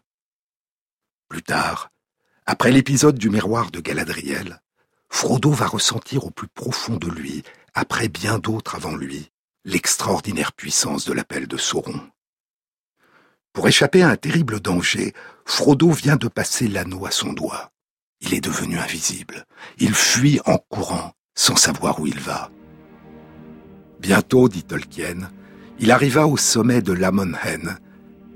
[1.29, 1.89] Plus tard,
[2.45, 4.61] après l'épisode du miroir de Galadriel,
[5.09, 7.43] Frodo va ressentir au plus profond de lui
[7.75, 9.31] après bien d'autres avant lui,
[9.65, 11.99] l'extraordinaire puissance de l'appel de Sauron.
[13.51, 15.13] Pour échapper à un terrible danger,
[15.45, 17.71] Frodo vient de passer l'anneau à son doigt.
[18.21, 19.45] Il est devenu invisible.
[19.77, 22.49] Il fuit en courant, sans savoir où il va.
[23.99, 25.29] Bientôt, dit Tolkien,
[25.79, 27.77] Il arriva au sommet de Lamonhen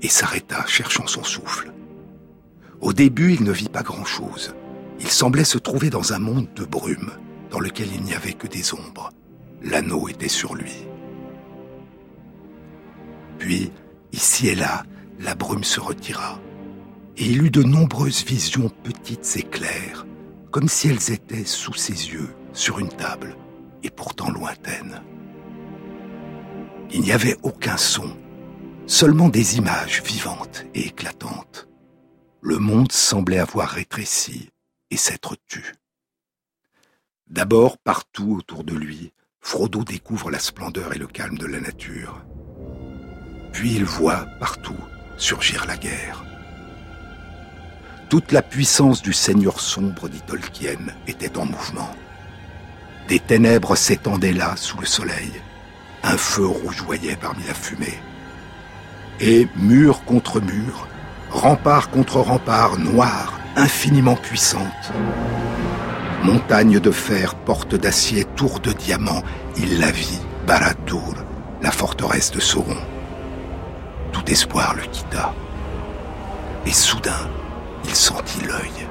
[0.02, 1.72] et s'arrêta, cherchant son souffle.
[2.80, 4.54] Au début, il ne vit pas grand-chose.
[5.00, 7.12] Il semblait se trouver dans un monde de brume,
[7.50, 9.10] dans lequel il n'y avait que des ombres.
[9.62, 10.86] L'anneau était sur lui.
[13.38, 13.72] Puis,
[14.12, 14.84] ici et là,
[15.18, 16.40] la brume se retira,
[17.16, 20.06] et il eut de nombreuses visions petites et claires,
[20.50, 23.36] comme si elles étaient sous ses yeux, sur une table,
[23.82, 25.02] et pourtant lointaines.
[26.92, 28.16] Il n'y avait aucun son,
[28.86, 31.68] seulement des images vivantes et éclatantes.
[32.40, 34.50] Le monde semblait avoir rétréci
[34.90, 35.74] et s'être tu.
[37.28, 42.22] D'abord, partout autour de lui, Frodo découvre la splendeur et le calme de la nature.
[43.52, 44.76] Puis il voit partout
[45.16, 46.24] surgir la guerre.
[48.08, 51.94] Toute la puissance du Seigneur sombre, dit Tolkien, était en mouvement.
[53.08, 55.32] Des ténèbres s'étendaient là sous le soleil.
[56.02, 57.98] Un feu rougeoyait parmi la fumée.
[59.20, 60.86] Et mur contre mur,
[61.30, 64.92] rempart contre rempart, noir, infiniment puissante.
[66.22, 69.22] Montagne de fer, porte d'acier, tour de diamant,
[69.56, 71.14] il la vit, Barad-dûr,
[71.62, 72.76] la forteresse de Sauron.
[74.12, 75.32] Tout espoir le quitta.
[76.66, 77.30] Et soudain,
[77.84, 78.86] il sentit l'œil.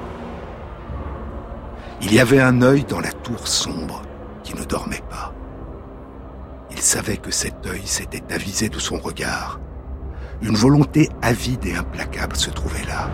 [2.02, 4.02] Il y avait un œil dans la tour sombre
[4.42, 5.32] qui ne dormait pas.
[6.72, 9.60] Il savait que cet œil s'était avisé de son regard.
[10.42, 13.08] Une volonté avide et implacable se trouvait là.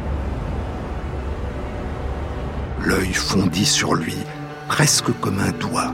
[2.87, 4.15] L'œil fondit sur lui,
[4.69, 5.93] presque comme un doigt,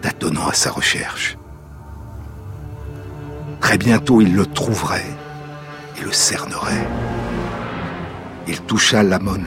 [0.00, 1.38] tâtonnant à sa recherche.
[3.60, 5.06] Très bientôt, il le trouverait
[5.96, 6.88] et le cernerait.
[8.48, 9.38] Il toucha l'Amon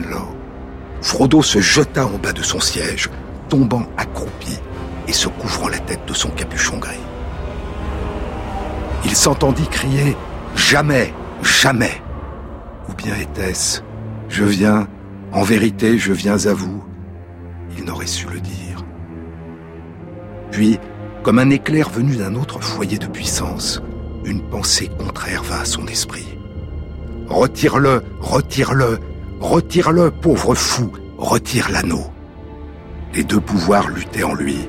[1.02, 3.10] Frodo se jeta en bas de son siège,
[3.50, 4.58] tombant accroupi
[5.06, 6.96] et se couvrant la tête de son capuchon gris.
[9.04, 10.16] Il s'entendit crier
[10.56, 12.00] Jamais, jamais.
[12.88, 13.82] Ou bien était-ce
[14.30, 14.88] Je viens,
[15.32, 16.82] en vérité, je viens à vous.
[17.76, 18.84] Il n'aurait su le dire.
[20.50, 20.78] Puis,
[21.22, 23.82] comme un éclair venu d'un autre foyer de puissance,
[24.24, 26.38] une pensée contraire vint à son esprit.
[27.28, 28.98] Retire-le, retire-le,
[29.40, 32.04] retire-le, pauvre fou, retire l'anneau.
[33.14, 34.68] Les deux pouvoirs luttaient en lui.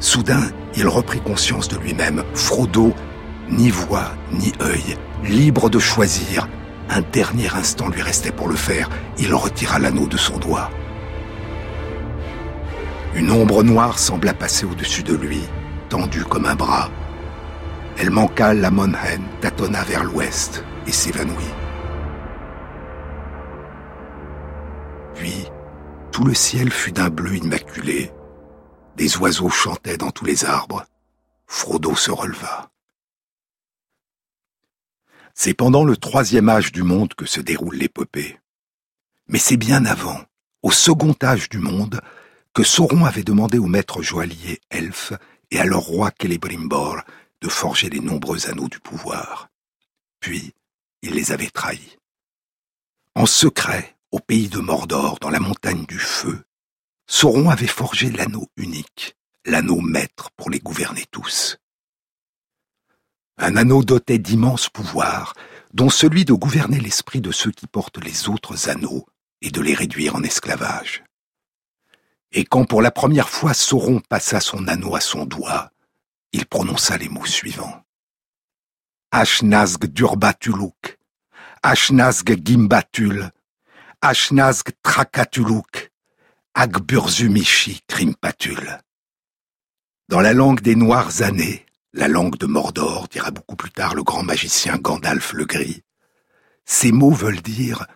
[0.00, 0.42] Soudain,
[0.76, 2.24] il reprit conscience de lui-même.
[2.34, 2.92] Frodo,
[3.50, 6.48] ni voix, ni œil, libre de choisir.
[6.92, 8.90] Un dernier instant lui restait pour le faire.
[9.16, 10.70] Il retira l'anneau de son doigt.
[13.14, 15.40] Une ombre noire sembla passer au-dessus de lui,
[15.88, 16.90] tendue comme un bras.
[17.96, 21.54] Elle manqua la Monhen, tâtonna vers l'ouest et s'évanouit.
[25.14, 25.46] Puis,
[26.10, 28.10] tout le ciel fut d'un bleu immaculé.
[28.96, 30.84] Des oiseaux chantaient dans tous les arbres.
[31.46, 32.70] Frodo se releva.
[35.42, 38.38] C'est pendant le troisième âge du monde que se déroule l'épopée.
[39.26, 40.20] Mais c'est bien avant,
[40.62, 42.02] au second âge du monde,
[42.52, 45.14] que Sauron avait demandé aux maîtres joailliers elfes
[45.50, 47.00] et à leur roi Celebrimbor
[47.40, 49.48] de forger les nombreux anneaux du pouvoir.
[50.20, 50.52] Puis,
[51.00, 51.96] il les avait trahis.
[53.14, 56.44] En secret, au pays de Mordor, dans la montagne du feu,
[57.06, 59.16] Sauron avait forgé l'anneau unique,
[59.46, 61.56] l'anneau maître pour les gouverner tous.
[63.42, 65.32] Un anneau doté d'immenses pouvoirs,
[65.72, 69.06] dont celui de gouverner l'esprit de ceux qui portent les autres anneaux
[69.40, 71.02] et de les réduire en esclavage.
[72.32, 75.70] Et quand pour la première fois Sauron passa son anneau à son doigt,
[76.32, 77.82] il prononça les mots suivants.
[79.10, 80.98] Ashnazg Durbatuluk,
[81.62, 83.30] Ashnazg Gimbatul,
[84.02, 85.90] Ashnazg Trakatuluk,
[86.52, 88.80] Agburzumishi Krimpatul.
[90.10, 94.02] Dans la langue des noires années, la langue de Mordor, dira beaucoup plus tard le
[94.02, 95.82] grand magicien Gandalf le Gris,
[96.64, 97.86] ces mots veulent dire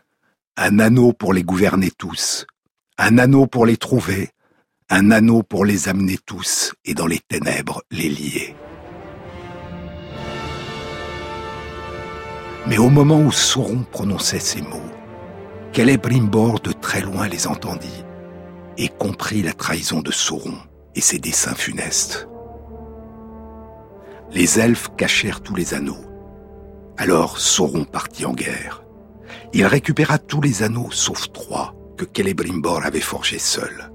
[0.56, 2.46] un anneau pour les gouverner tous,
[2.98, 4.30] un anneau pour les trouver,
[4.88, 8.56] un anneau pour les amener tous et dans les ténèbres les lier.
[12.66, 14.90] Mais au moment où Sauron prononçait ces mots,
[15.74, 18.04] Celebrimbor de très loin les entendit
[18.78, 20.56] et comprit la trahison de Sauron
[20.94, 22.28] et ses desseins funestes.
[24.34, 26.04] Les elfes cachèrent tous les anneaux.
[26.96, 28.82] Alors Sauron partit en guerre.
[29.52, 33.92] Il récupéra tous les anneaux sauf trois que Celebrimbor avait forgés seul.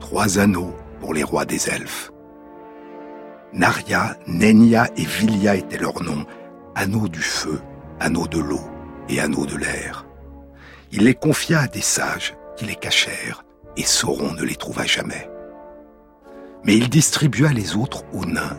[0.00, 2.10] Trois anneaux pour les rois des elfes.
[3.52, 6.26] Naria, Nenya et Vilia étaient leurs noms,
[6.74, 7.60] anneaux du feu,
[8.00, 8.68] anneaux de l'eau
[9.08, 10.04] et anneaux de l'air.
[10.90, 13.44] Il les confia à des sages qui les cachèrent,
[13.76, 15.30] et Sauron ne les trouva jamais.
[16.64, 18.58] Mais il distribua les autres aux nains,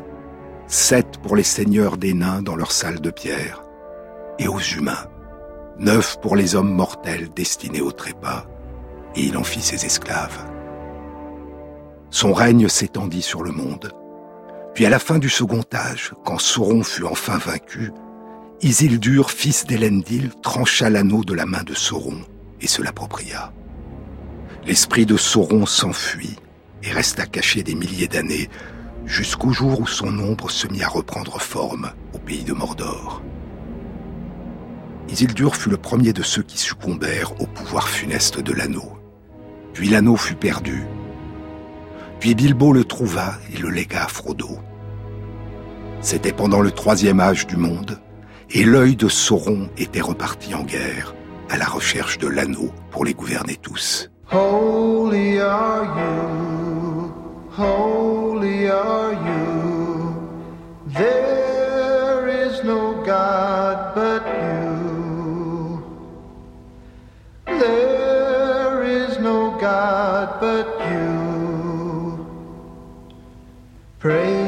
[0.68, 3.64] sept pour les seigneurs des nains dans leur salle de pierre,
[4.40, 5.08] et aux humains,
[5.78, 8.46] neuf pour les hommes mortels destinés au trépas,
[9.16, 10.46] et il en fit ses esclaves.
[12.10, 13.92] Son règne s'étendit sur le monde.
[14.74, 17.92] Puis à la fin du second âge, quand Sauron fut enfin vaincu,
[18.62, 22.22] Isildur, fils d'Elendil, trancha l'anneau de la main de Sauron
[22.62, 23.52] et se l'appropria.
[24.66, 26.38] L'esprit de Sauron s'enfuit
[26.82, 28.50] et resta caché des milliers d'années,
[29.06, 33.22] jusqu'au jour où son ombre se mit à reprendre forme au pays de Mordor.
[35.10, 38.98] Isildur fut le premier de ceux qui succombèrent au pouvoir funeste de l'anneau.
[39.74, 40.86] Puis l'anneau fut perdu.
[42.20, 44.58] Puis Bilbo le trouva et le légua à Frodo.
[46.02, 48.00] C'était pendant le troisième âge du monde,
[48.52, 51.16] et l'œil de Sauron était reparti en guerre,
[51.50, 54.10] à la recherche de l'anneau pour les gouverner tous.
[57.56, 60.30] Holy are you.
[60.88, 65.82] There is no God but you.
[67.46, 72.28] There is no God but you.
[74.00, 74.45] Praise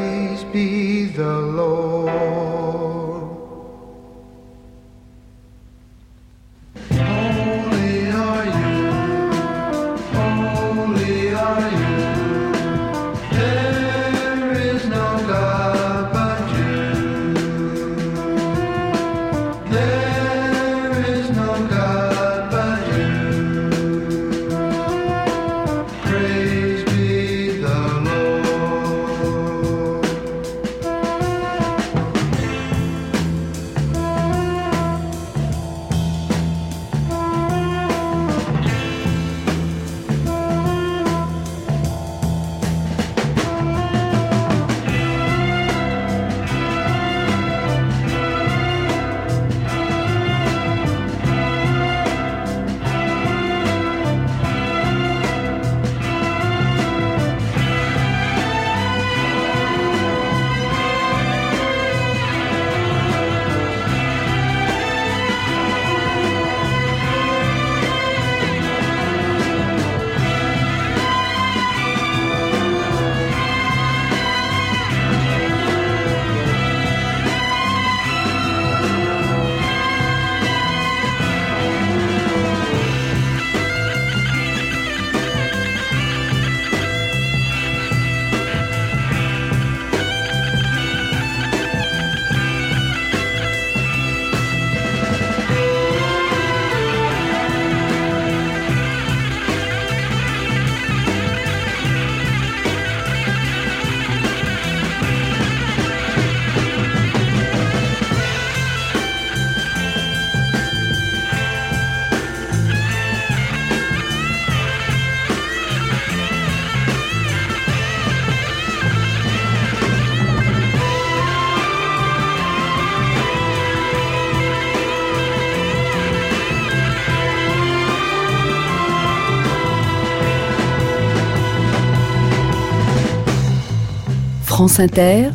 [134.57, 135.29] France Inter,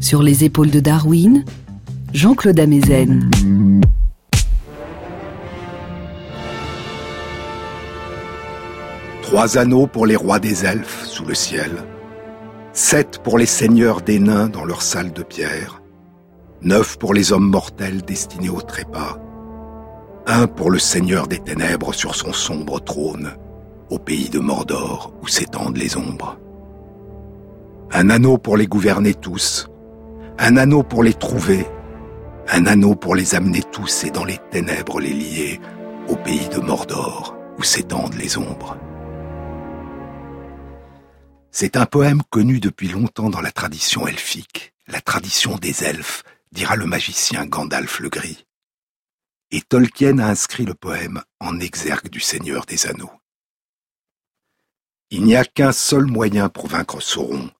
[0.00, 1.44] sur les épaules de Darwin,
[2.14, 3.28] Jean-Claude Amezen.
[9.20, 11.70] Trois anneaux pour les rois des elfes sous le ciel,
[12.72, 15.82] sept pour les seigneurs des nains dans leur salle de pierre,
[16.62, 19.18] neuf pour les hommes mortels destinés au trépas,
[20.26, 23.32] un pour le seigneur des ténèbres sur son sombre trône,
[23.90, 26.38] au pays de Mordor où s'étendent les ombres.
[27.94, 29.68] Un anneau pour les gouverner tous,
[30.38, 31.66] un anneau pour les trouver,
[32.48, 35.60] un anneau pour les amener tous et dans les ténèbres les lier,
[36.08, 38.78] au pays de Mordor où s'étendent les ombres.
[41.50, 46.76] C'est un poème connu depuis longtemps dans la tradition elfique, la tradition des elfes, dira
[46.76, 48.46] le magicien Gandalf le Gris.
[49.50, 53.12] Et Tolkien a inscrit le poème en exergue du Seigneur des Anneaux.
[55.10, 57.50] Il n'y a qu'un seul moyen pour vaincre Sauron,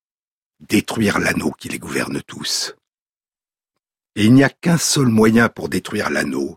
[0.69, 2.75] détruire l'anneau qui les gouverne tous.
[4.15, 6.57] Et il n'y a qu'un seul moyen pour détruire l'anneau,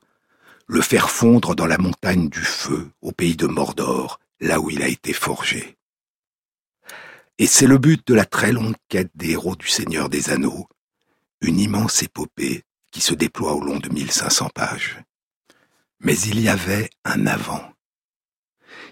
[0.67, 4.81] le faire fondre dans la montagne du feu, au pays de Mordor, là où il
[4.81, 5.77] a été forgé.
[7.37, 10.67] Et c'est le but de la très longue quête des héros du Seigneur des Anneaux,
[11.41, 15.01] une immense épopée qui se déploie au long de 1500 pages.
[15.99, 17.73] Mais il y avait un avant.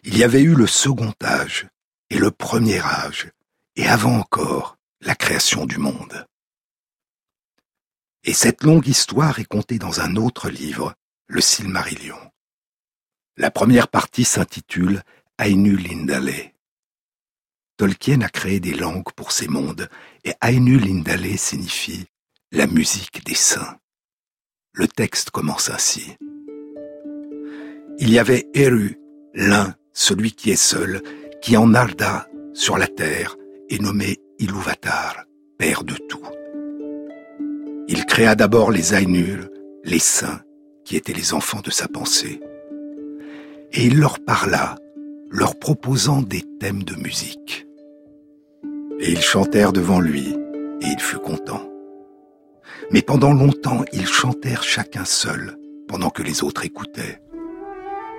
[0.03, 1.67] Il y avait eu le second âge
[2.09, 3.31] et le premier âge,
[3.75, 6.25] et avant encore, la création du monde.
[8.23, 10.95] Et cette longue histoire est contée dans un autre livre,
[11.27, 12.19] le Silmarillion.
[13.35, 15.03] La première partie s'intitule
[15.37, 16.53] Ainu Lindale.
[17.75, 19.89] Tolkien a créé des langues pour ces mondes,
[20.23, 22.05] et Ainu Lindale signifie
[22.51, 23.77] la musique des saints.
[24.73, 26.15] Le texte commence ainsi.
[27.99, 28.99] Il y avait Eru,
[29.33, 31.01] l'un, celui qui est seul,
[31.41, 33.35] qui en Arda, sur la terre,
[33.69, 35.23] est nommé Iluvatar,
[35.57, 36.27] père de tout.
[37.87, 39.47] Il créa d'abord les Ainur,
[39.85, 40.41] les saints,
[40.83, 42.41] qui étaient les enfants de sa pensée.
[43.71, 44.75] Et il leur parla,
[45.29, 47.65] leur proposant des thèmes de musique.
[48.99, 50.33] Et ils chantèrent devant lui,
[50.81, 51.65] et il fut content.
[52.91, 57.21] Mais pendant longtemps, ils chantèrent chacun seul, pendant que les autres écoutaient.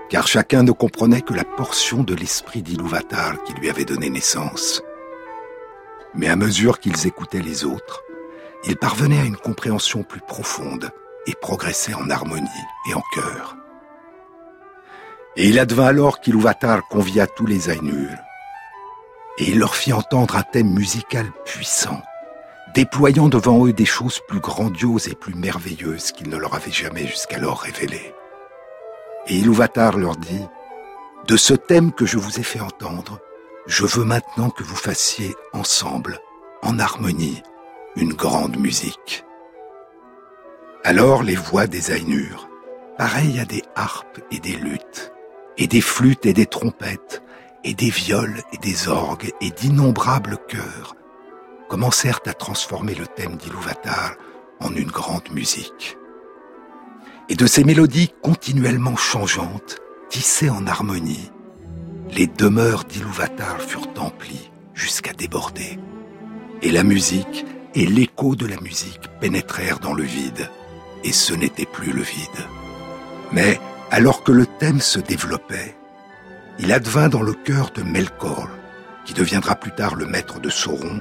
[0.09, 4.83] Car chacun ne comprenait que la portion de l'esprit d'Iluvatar qui lui avait donné naissance.
[6.15, 8.03] Mais à mesure qu'ils écoutaient les autres,
[8.65, 10.91] ils parvenaient à une compréhension plus profonde
[11.27, 12.49] et progressaient en harmonie
[12.89, 13.57] et en chœur.
[15.37, 18.11] Et il advint alors qu'Iluvatar convia tous les Ainur,
[19.39, 22.01] et il leur fit entendre un thème musical puissant,
[22.75, 27.07] déployant devant eux des choses plus grandioses et plus merveilleuses qu'il ne leur avait jamais
[27.07, 28.15] jusqu'alors révélées.
[29.27, 30.47] Et Iluvatar leur dit,
[31.27, 33.19] De ce thème que je vous ai fait entendre,
[33.67, 36.19] je veux maintenant que vous fassiez ensemble,
[36.63, 37.43] en harmonie,
[37.97, 39.25] une grande musique.
[40.83, 42.49] Alors les voix des Ainur,
[42.99, 45.13] pareilles à des harpes et des luttes,
[45.57, 47.23] et des flûtes et des trompettes,
[47.65, 50.95] et des viols et des orgues et d'innombrables chœurs,
[51.69, 54.17] commencèrent à transformer le thème d'Iluvatar
[54.61, 55.97] en une grande musique.
[57.31, 59.79] Et de ces mélodies continuellement changeantes,
[60.11, 61.31] tissées en harmonie,
[62.11, 65.79] les demeures d'Iluvatar furent emplies jusqu'à déborder.
[66.63, 67.45] Et la musique
[67.75, 70.49] et l'écho de la musique pénétrèrent dans le vide,
[71.03, 72.29] et ce n'était plus le vide.
[73.33, 73.59] Mais,
[73.91, 75.77] alors que le thème se développait,
[76.59, 78.49] il advint dans le cœur de Melkor,
[79.05, 81.01] qui deviendra plus tard le maître de Sauron,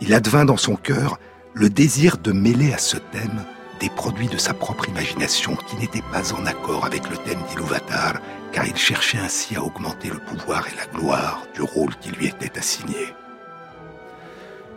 [0.00, 1.18] il advint dans son cœur
[1.54, 3.44] le désir de mêler à ce thème
[3.80, 8.14] des produits de sa propre imagination qui n'étaient pas en accord avec le thème d'Iluvatar,
[8.52, 12.26] car il cherchait ainsi à augmenter le pouvoir et la gloire du rôle qui lui
[12.26, 13.14] était assigné.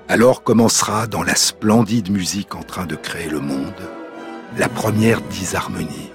[0.08, 3.90] Alors commencera, dans la splendide musique en train de créer le monde,
[4.58, 6.12] la première disharmonie,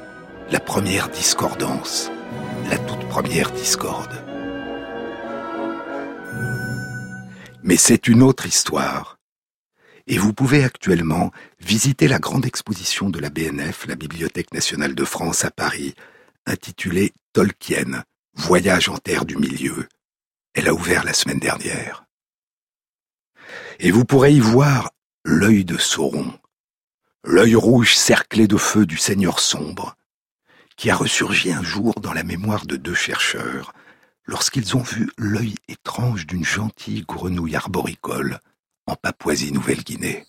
[0.51, 2.11] la première discordance,
[2.71, 4.25] la toute première discorde.
[7.63, 9.19] Mais c'est une autre histoire.
[10.07, 11.31] Et vous pouvez actuellement
[11.61, 15.95] visiter la grande exposition de la BNF, la Bibliothèque nationale de France à Paris,
[16.51, 19.89] intitulée Tolkien, Voyage en terre du milieu.
[20.55, 22.05] Elle a ouvert la semaine dernière
[23.81, 24.91] et vous pourrez y voir
[25.25, 26.39] l'œil de Sauron,
[27.25, 29.97] l'œil rouge cerclé de feu du Seigneur sombre,
[30.77, 33.73] qui a ressurgi un jour dans la mémoire de deux chercheurs
[34.25, 38.41] lorsqu'ils ont vu l'œil étrange d'une gentille grenouille arboricole
[38.87, 40.27] en Papouasie-Nouvelle-Guinée.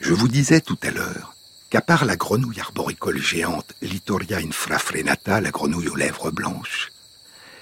[0.00, 1.33] Je vous disais tout à l'heure
[1.74, 6.92] qu'à part la grenouille arboricole géante Littoria infrafrenata, la grenouille aux lèvres blanches,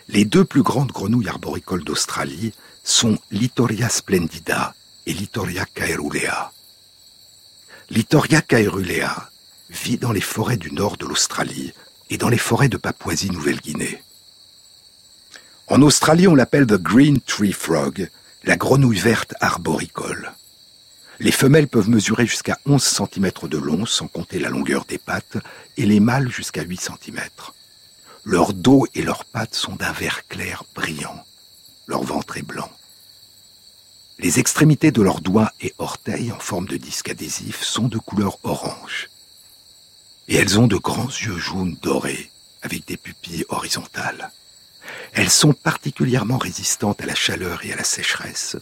[0.06, 2.52] les deux plus grandes grenouilles arboricoles d'Australie
[2.84, 4.74] sont Littoria splendida
[5.06, 6.52] et Littoria caerulea.
[7.88, 9.30] Littoria caerulea
[9.70, 11.72] vit dans les forêts du nord de l'Australie
[12.10, 14.02] et dans les forêts de Papouasie-Nouvelle-Guinée.
[15.68, 18.10] En Australie, on l'appelle the green tree frog,
[18.44, 20.34] la grenouille verte arboricole.
[21.22, 25.36] Les femelles peuvent mesurer jusqu'à 11 cm de long sans compter la longueur des pattes
[25.76, 27.20] et les mâles jusqu'à 8 cm.
[28.24, 31.24] Leur dos et leurs pattes sont d'un vert clair brillant.
[31.86, 32.68] Leur ventre est blanc.
[34.18, 38.38] Les extrémités de leurs doigts et orteils en forme de disque adhésif sont de couleur
[38.42, 39.08] orange.
[40.26, 44.32] Et elles ont de grands yeux jaunes dorés avec des pupilles horizontales.
[45.12, 48.56] Elles sont particulièrement résistantes à la chaleur et à la sécheresse,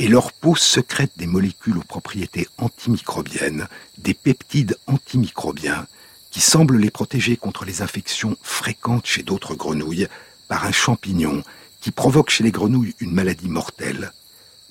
[0.00, 5.86] et leur peau secrète des molécules aux propriétés antimicrobiennes, des peptides antimicrobiens,
[6.30, 10.08] qui semblent les protéger contre les infections fréquentes chez d'autres grenouilles
[10.48, 11.42] par un champignon
[11.82, 14.12] qui provoque chez les grenouilles une maladie mortelle,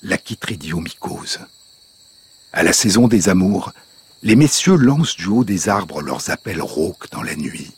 [0.02, 1.38] la chytridiomycose.
[2.52, 3.72] À la saison des amours,
[4.24, 7.70] les messieurs lancent du haut des arbres leurs appels rauques dans la nuit.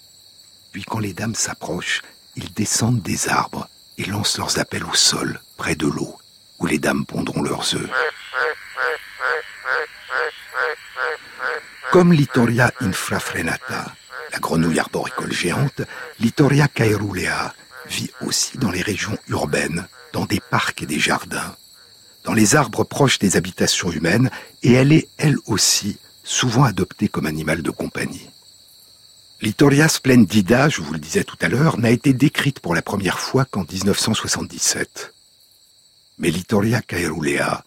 [0.73, 2.01] Puis quand les dames s'approchent,
[2.35, 6.17] ils descendent des arbres et lancent leurs appels au sol, près de l'eau,
[6.63, 7.91] où les dames pondront leurs œufs.
[11.91, 13.93] Comme Littoria infrafrenata,
[14.33, 15.83] la grenouille arboricole géante,
[16.21, 17.53] Littoria caerulea
[17.87, 21.57] vit aussi dans les régions urbaines, dans des parcs et des jardins,
[22.25, 24.31] dans les arbres proches des habitations humaines,
[24.63, 28.31] et elle est, elle aussi, souvent adopté comme animal de compagnie.
[29.41, 33.19] Littoria splendida, je vous le disais tout à l'heure, n'a été décrite pour la première
[33.19, 35.13] fois qu'en 1977.
[36.23, 37.65] Mais Littoria caerulea,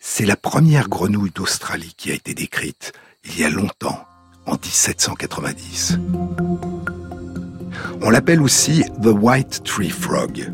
[0.00, 2.92] c'est la première grenouille d'Australie qui a été décrite
[3.24, 4.04] il y a longtemps,
[4.44, 5.98] en 1790.
[8.02, 10.52] On l'appelle aussi the white tree frog,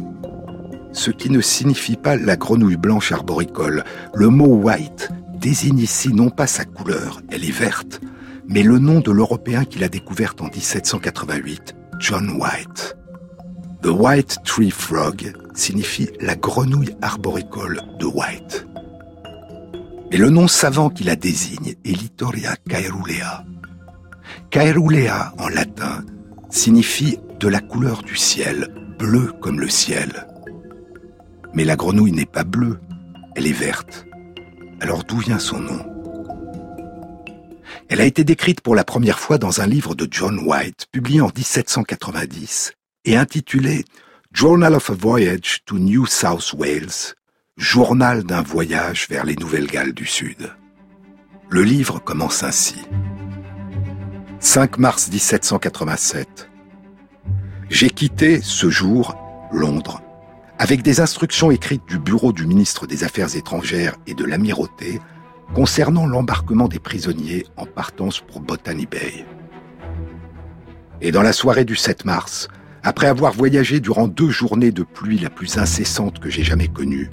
[0.92, 3.82] ce qui ne signifie pas la grenouille blanche arboricole.
[4.14, 8.00] Le mot white désigne ici non pas sa couleur, elle est verte,
[8.46, 12.96] mais le nom de l'Européen qui l'a découverte en 1788, John White.
[13.82, 18.64] The White Tree Frog signifie la grenouille arboricole de White.
[20.08, 23.44] Mais le nom savant qui la désigne est Littoria caerulea.
[24.50, 26.04] Caerulea, en latin,
[26.48, 28.68] signifie de la couleur du ciel,
[29.00, 30.28] bleu comme le ciel.
[31.52, 32.78] Mais la grenouille n'est pas bleue,
[33.34, 34.06] elle est verte.
[34.80, 35.84] Alors d'où vient son nom?
[37.88, 41.20] Elle a été décrite pour la première fois dans un livre de John White, publié
[41.20, 42.74] en 1790,
[43.04, 43.84] et intitulé
[44.32, 47.14] Journal of a Voyage to New South Wales,
[47.56, 50.52] Journal d'un voyage vers les Nouvelles-Galles du Sud.
[51.50, 52.76] Le livre commence ainsi.
[54.40, 56.48] 5 mars 1787.
[57.68, 59.16] J'ai quitté ce jour
[59.52, 60.00] Londres
[60.58, 65.00] avec des instructions écrites du bureau du ministre des Affaires étrangères et de l'Amirauté
[65.54, 69.26] concernant l'embarquement des prisonniers en partance pour Botany Bay.
[71.00, 72.48] Et dans la soirée du 7 mars,
[72.82, 77.10] après avoir voyagé durant deux journées de pluie la plus incessante que j'ai jamais connue,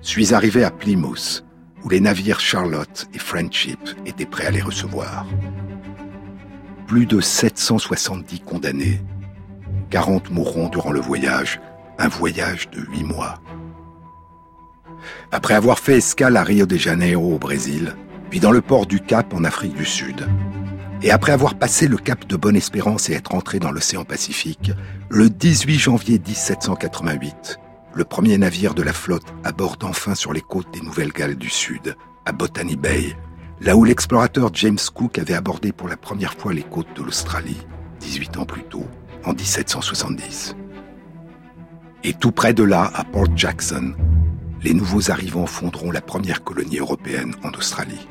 [0.00, 1.44] suis arrivé à Plymouth,
[1.84, 5.26] où les navires Charlotte et Friendship étaient prêts à les recevoir.
[6.86, 9.00] Plus de 770 condamnés,
[9.90, 11.60] 40 mourront durant le voyage,
[11.98, 13.40] un voyage de huit mois.
[15.32, 17.94] Après avoir fait escale à Rio de Janeiro au Brésil,
[18.30, 20.26] puis dans le port du Cap en Afrique du Sud,
[21.02, 24.72] et après avoir passé le cap de Bonne-Espérance et être entré dans l'océan Pacifique,
[25.08, 27.58] le 18 janvier 1788,
[27.94, 31.96] le premier navire de la flotte aborde enfin sur les côtes des Nouvelles-Galles du Sud,
[32.26, 33.16] à Botany Bay,
[33.60, 37.66] là où l'explorateur James Cook avait abordé pour la première fois les côtes de l'Australie,
[38.00, 38.86] 18 ans plus tôt,
[39.24, 40.54] en 1770.
[42.04, 43.94] Et tout près de là, à Port Jackson,
[44.62, 48.06] les nouveaux arrivants fonderont la première colonie européenne en Australie.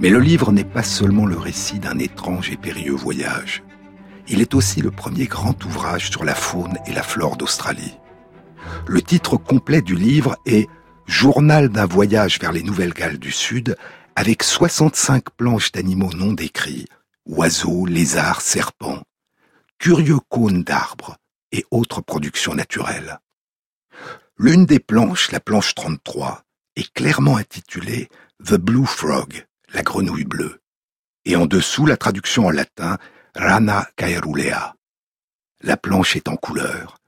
[0.00, 3.64] Mais le livre n'est pas seulement le récit d'un étrange et périlleux voyage.
[4.28, 7.98] Il est aussi le premier grand ouvrage sur la faune et la flore d'Australie.
[8.86, 10.68] Le titre complet du livre est
[11.06, 13.76] Journal d'un voyage vers les Nouvelles-Galles du Sud,
[14.14, 16.86] avec 65 planches d'animaux non décrits,
[17.24, 19.02] oiseaux, lézards, serpents,
[19.78, 21.16] curieux cônes d'arbres,
[21.50, 23.20] et autres productions naturelles.
[24.36, 26.42] L'une des planches, la planche 33,
[26.76, 28.08] est clairement intitulée
[28.44, 30.60] The Blue Frog, la grenouille bleue,
[31.24, 32.98] et en dessous la traduction en latin
[33.34, 34.74] Rana caerulea.
[35.60, 36.98] La planche est en couleur,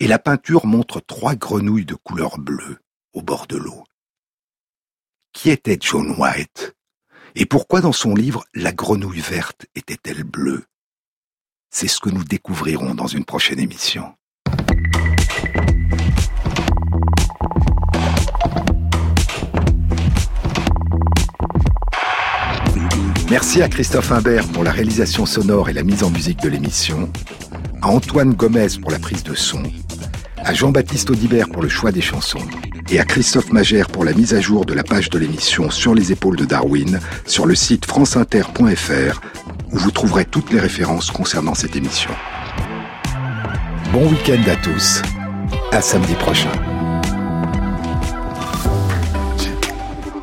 [0.00, 2.78] et la peinture montre trois grenouilles de couleur bleue
[3.12, 3.84] au bord de l'eau.
[5.32, 6.74] Qui était John White?
[7.34, 10.64] Et pourquoi dans son livre la grenouille verte était-elle bleue?
[11.70, 14.16] C'est ce que nous découvrirons dans une prochaine émission.
[23.28, 27.10] Merci à Christophe Imbert pour la réalisation sonore et la mise en musique de l'émission,
[27.82, 29.62] à Antoine Gomez pour la prise de son,
[30.38, 32.46] à Jean-Baptiste Audibert pour le choix des chansons,
[32.88, 35.92] et à Christophe Magère pour la mise à jour de la page de l'émission Sur
[35.92, 39.20] les épaules de Darwin sur le site franceinter.fr
[39.72, 42.10] où vous trouverez toutes les références concernant cette émission.
[43.92, 45.02] Bon week-end à tous.
[45.72, 46.75] À samedi prochain.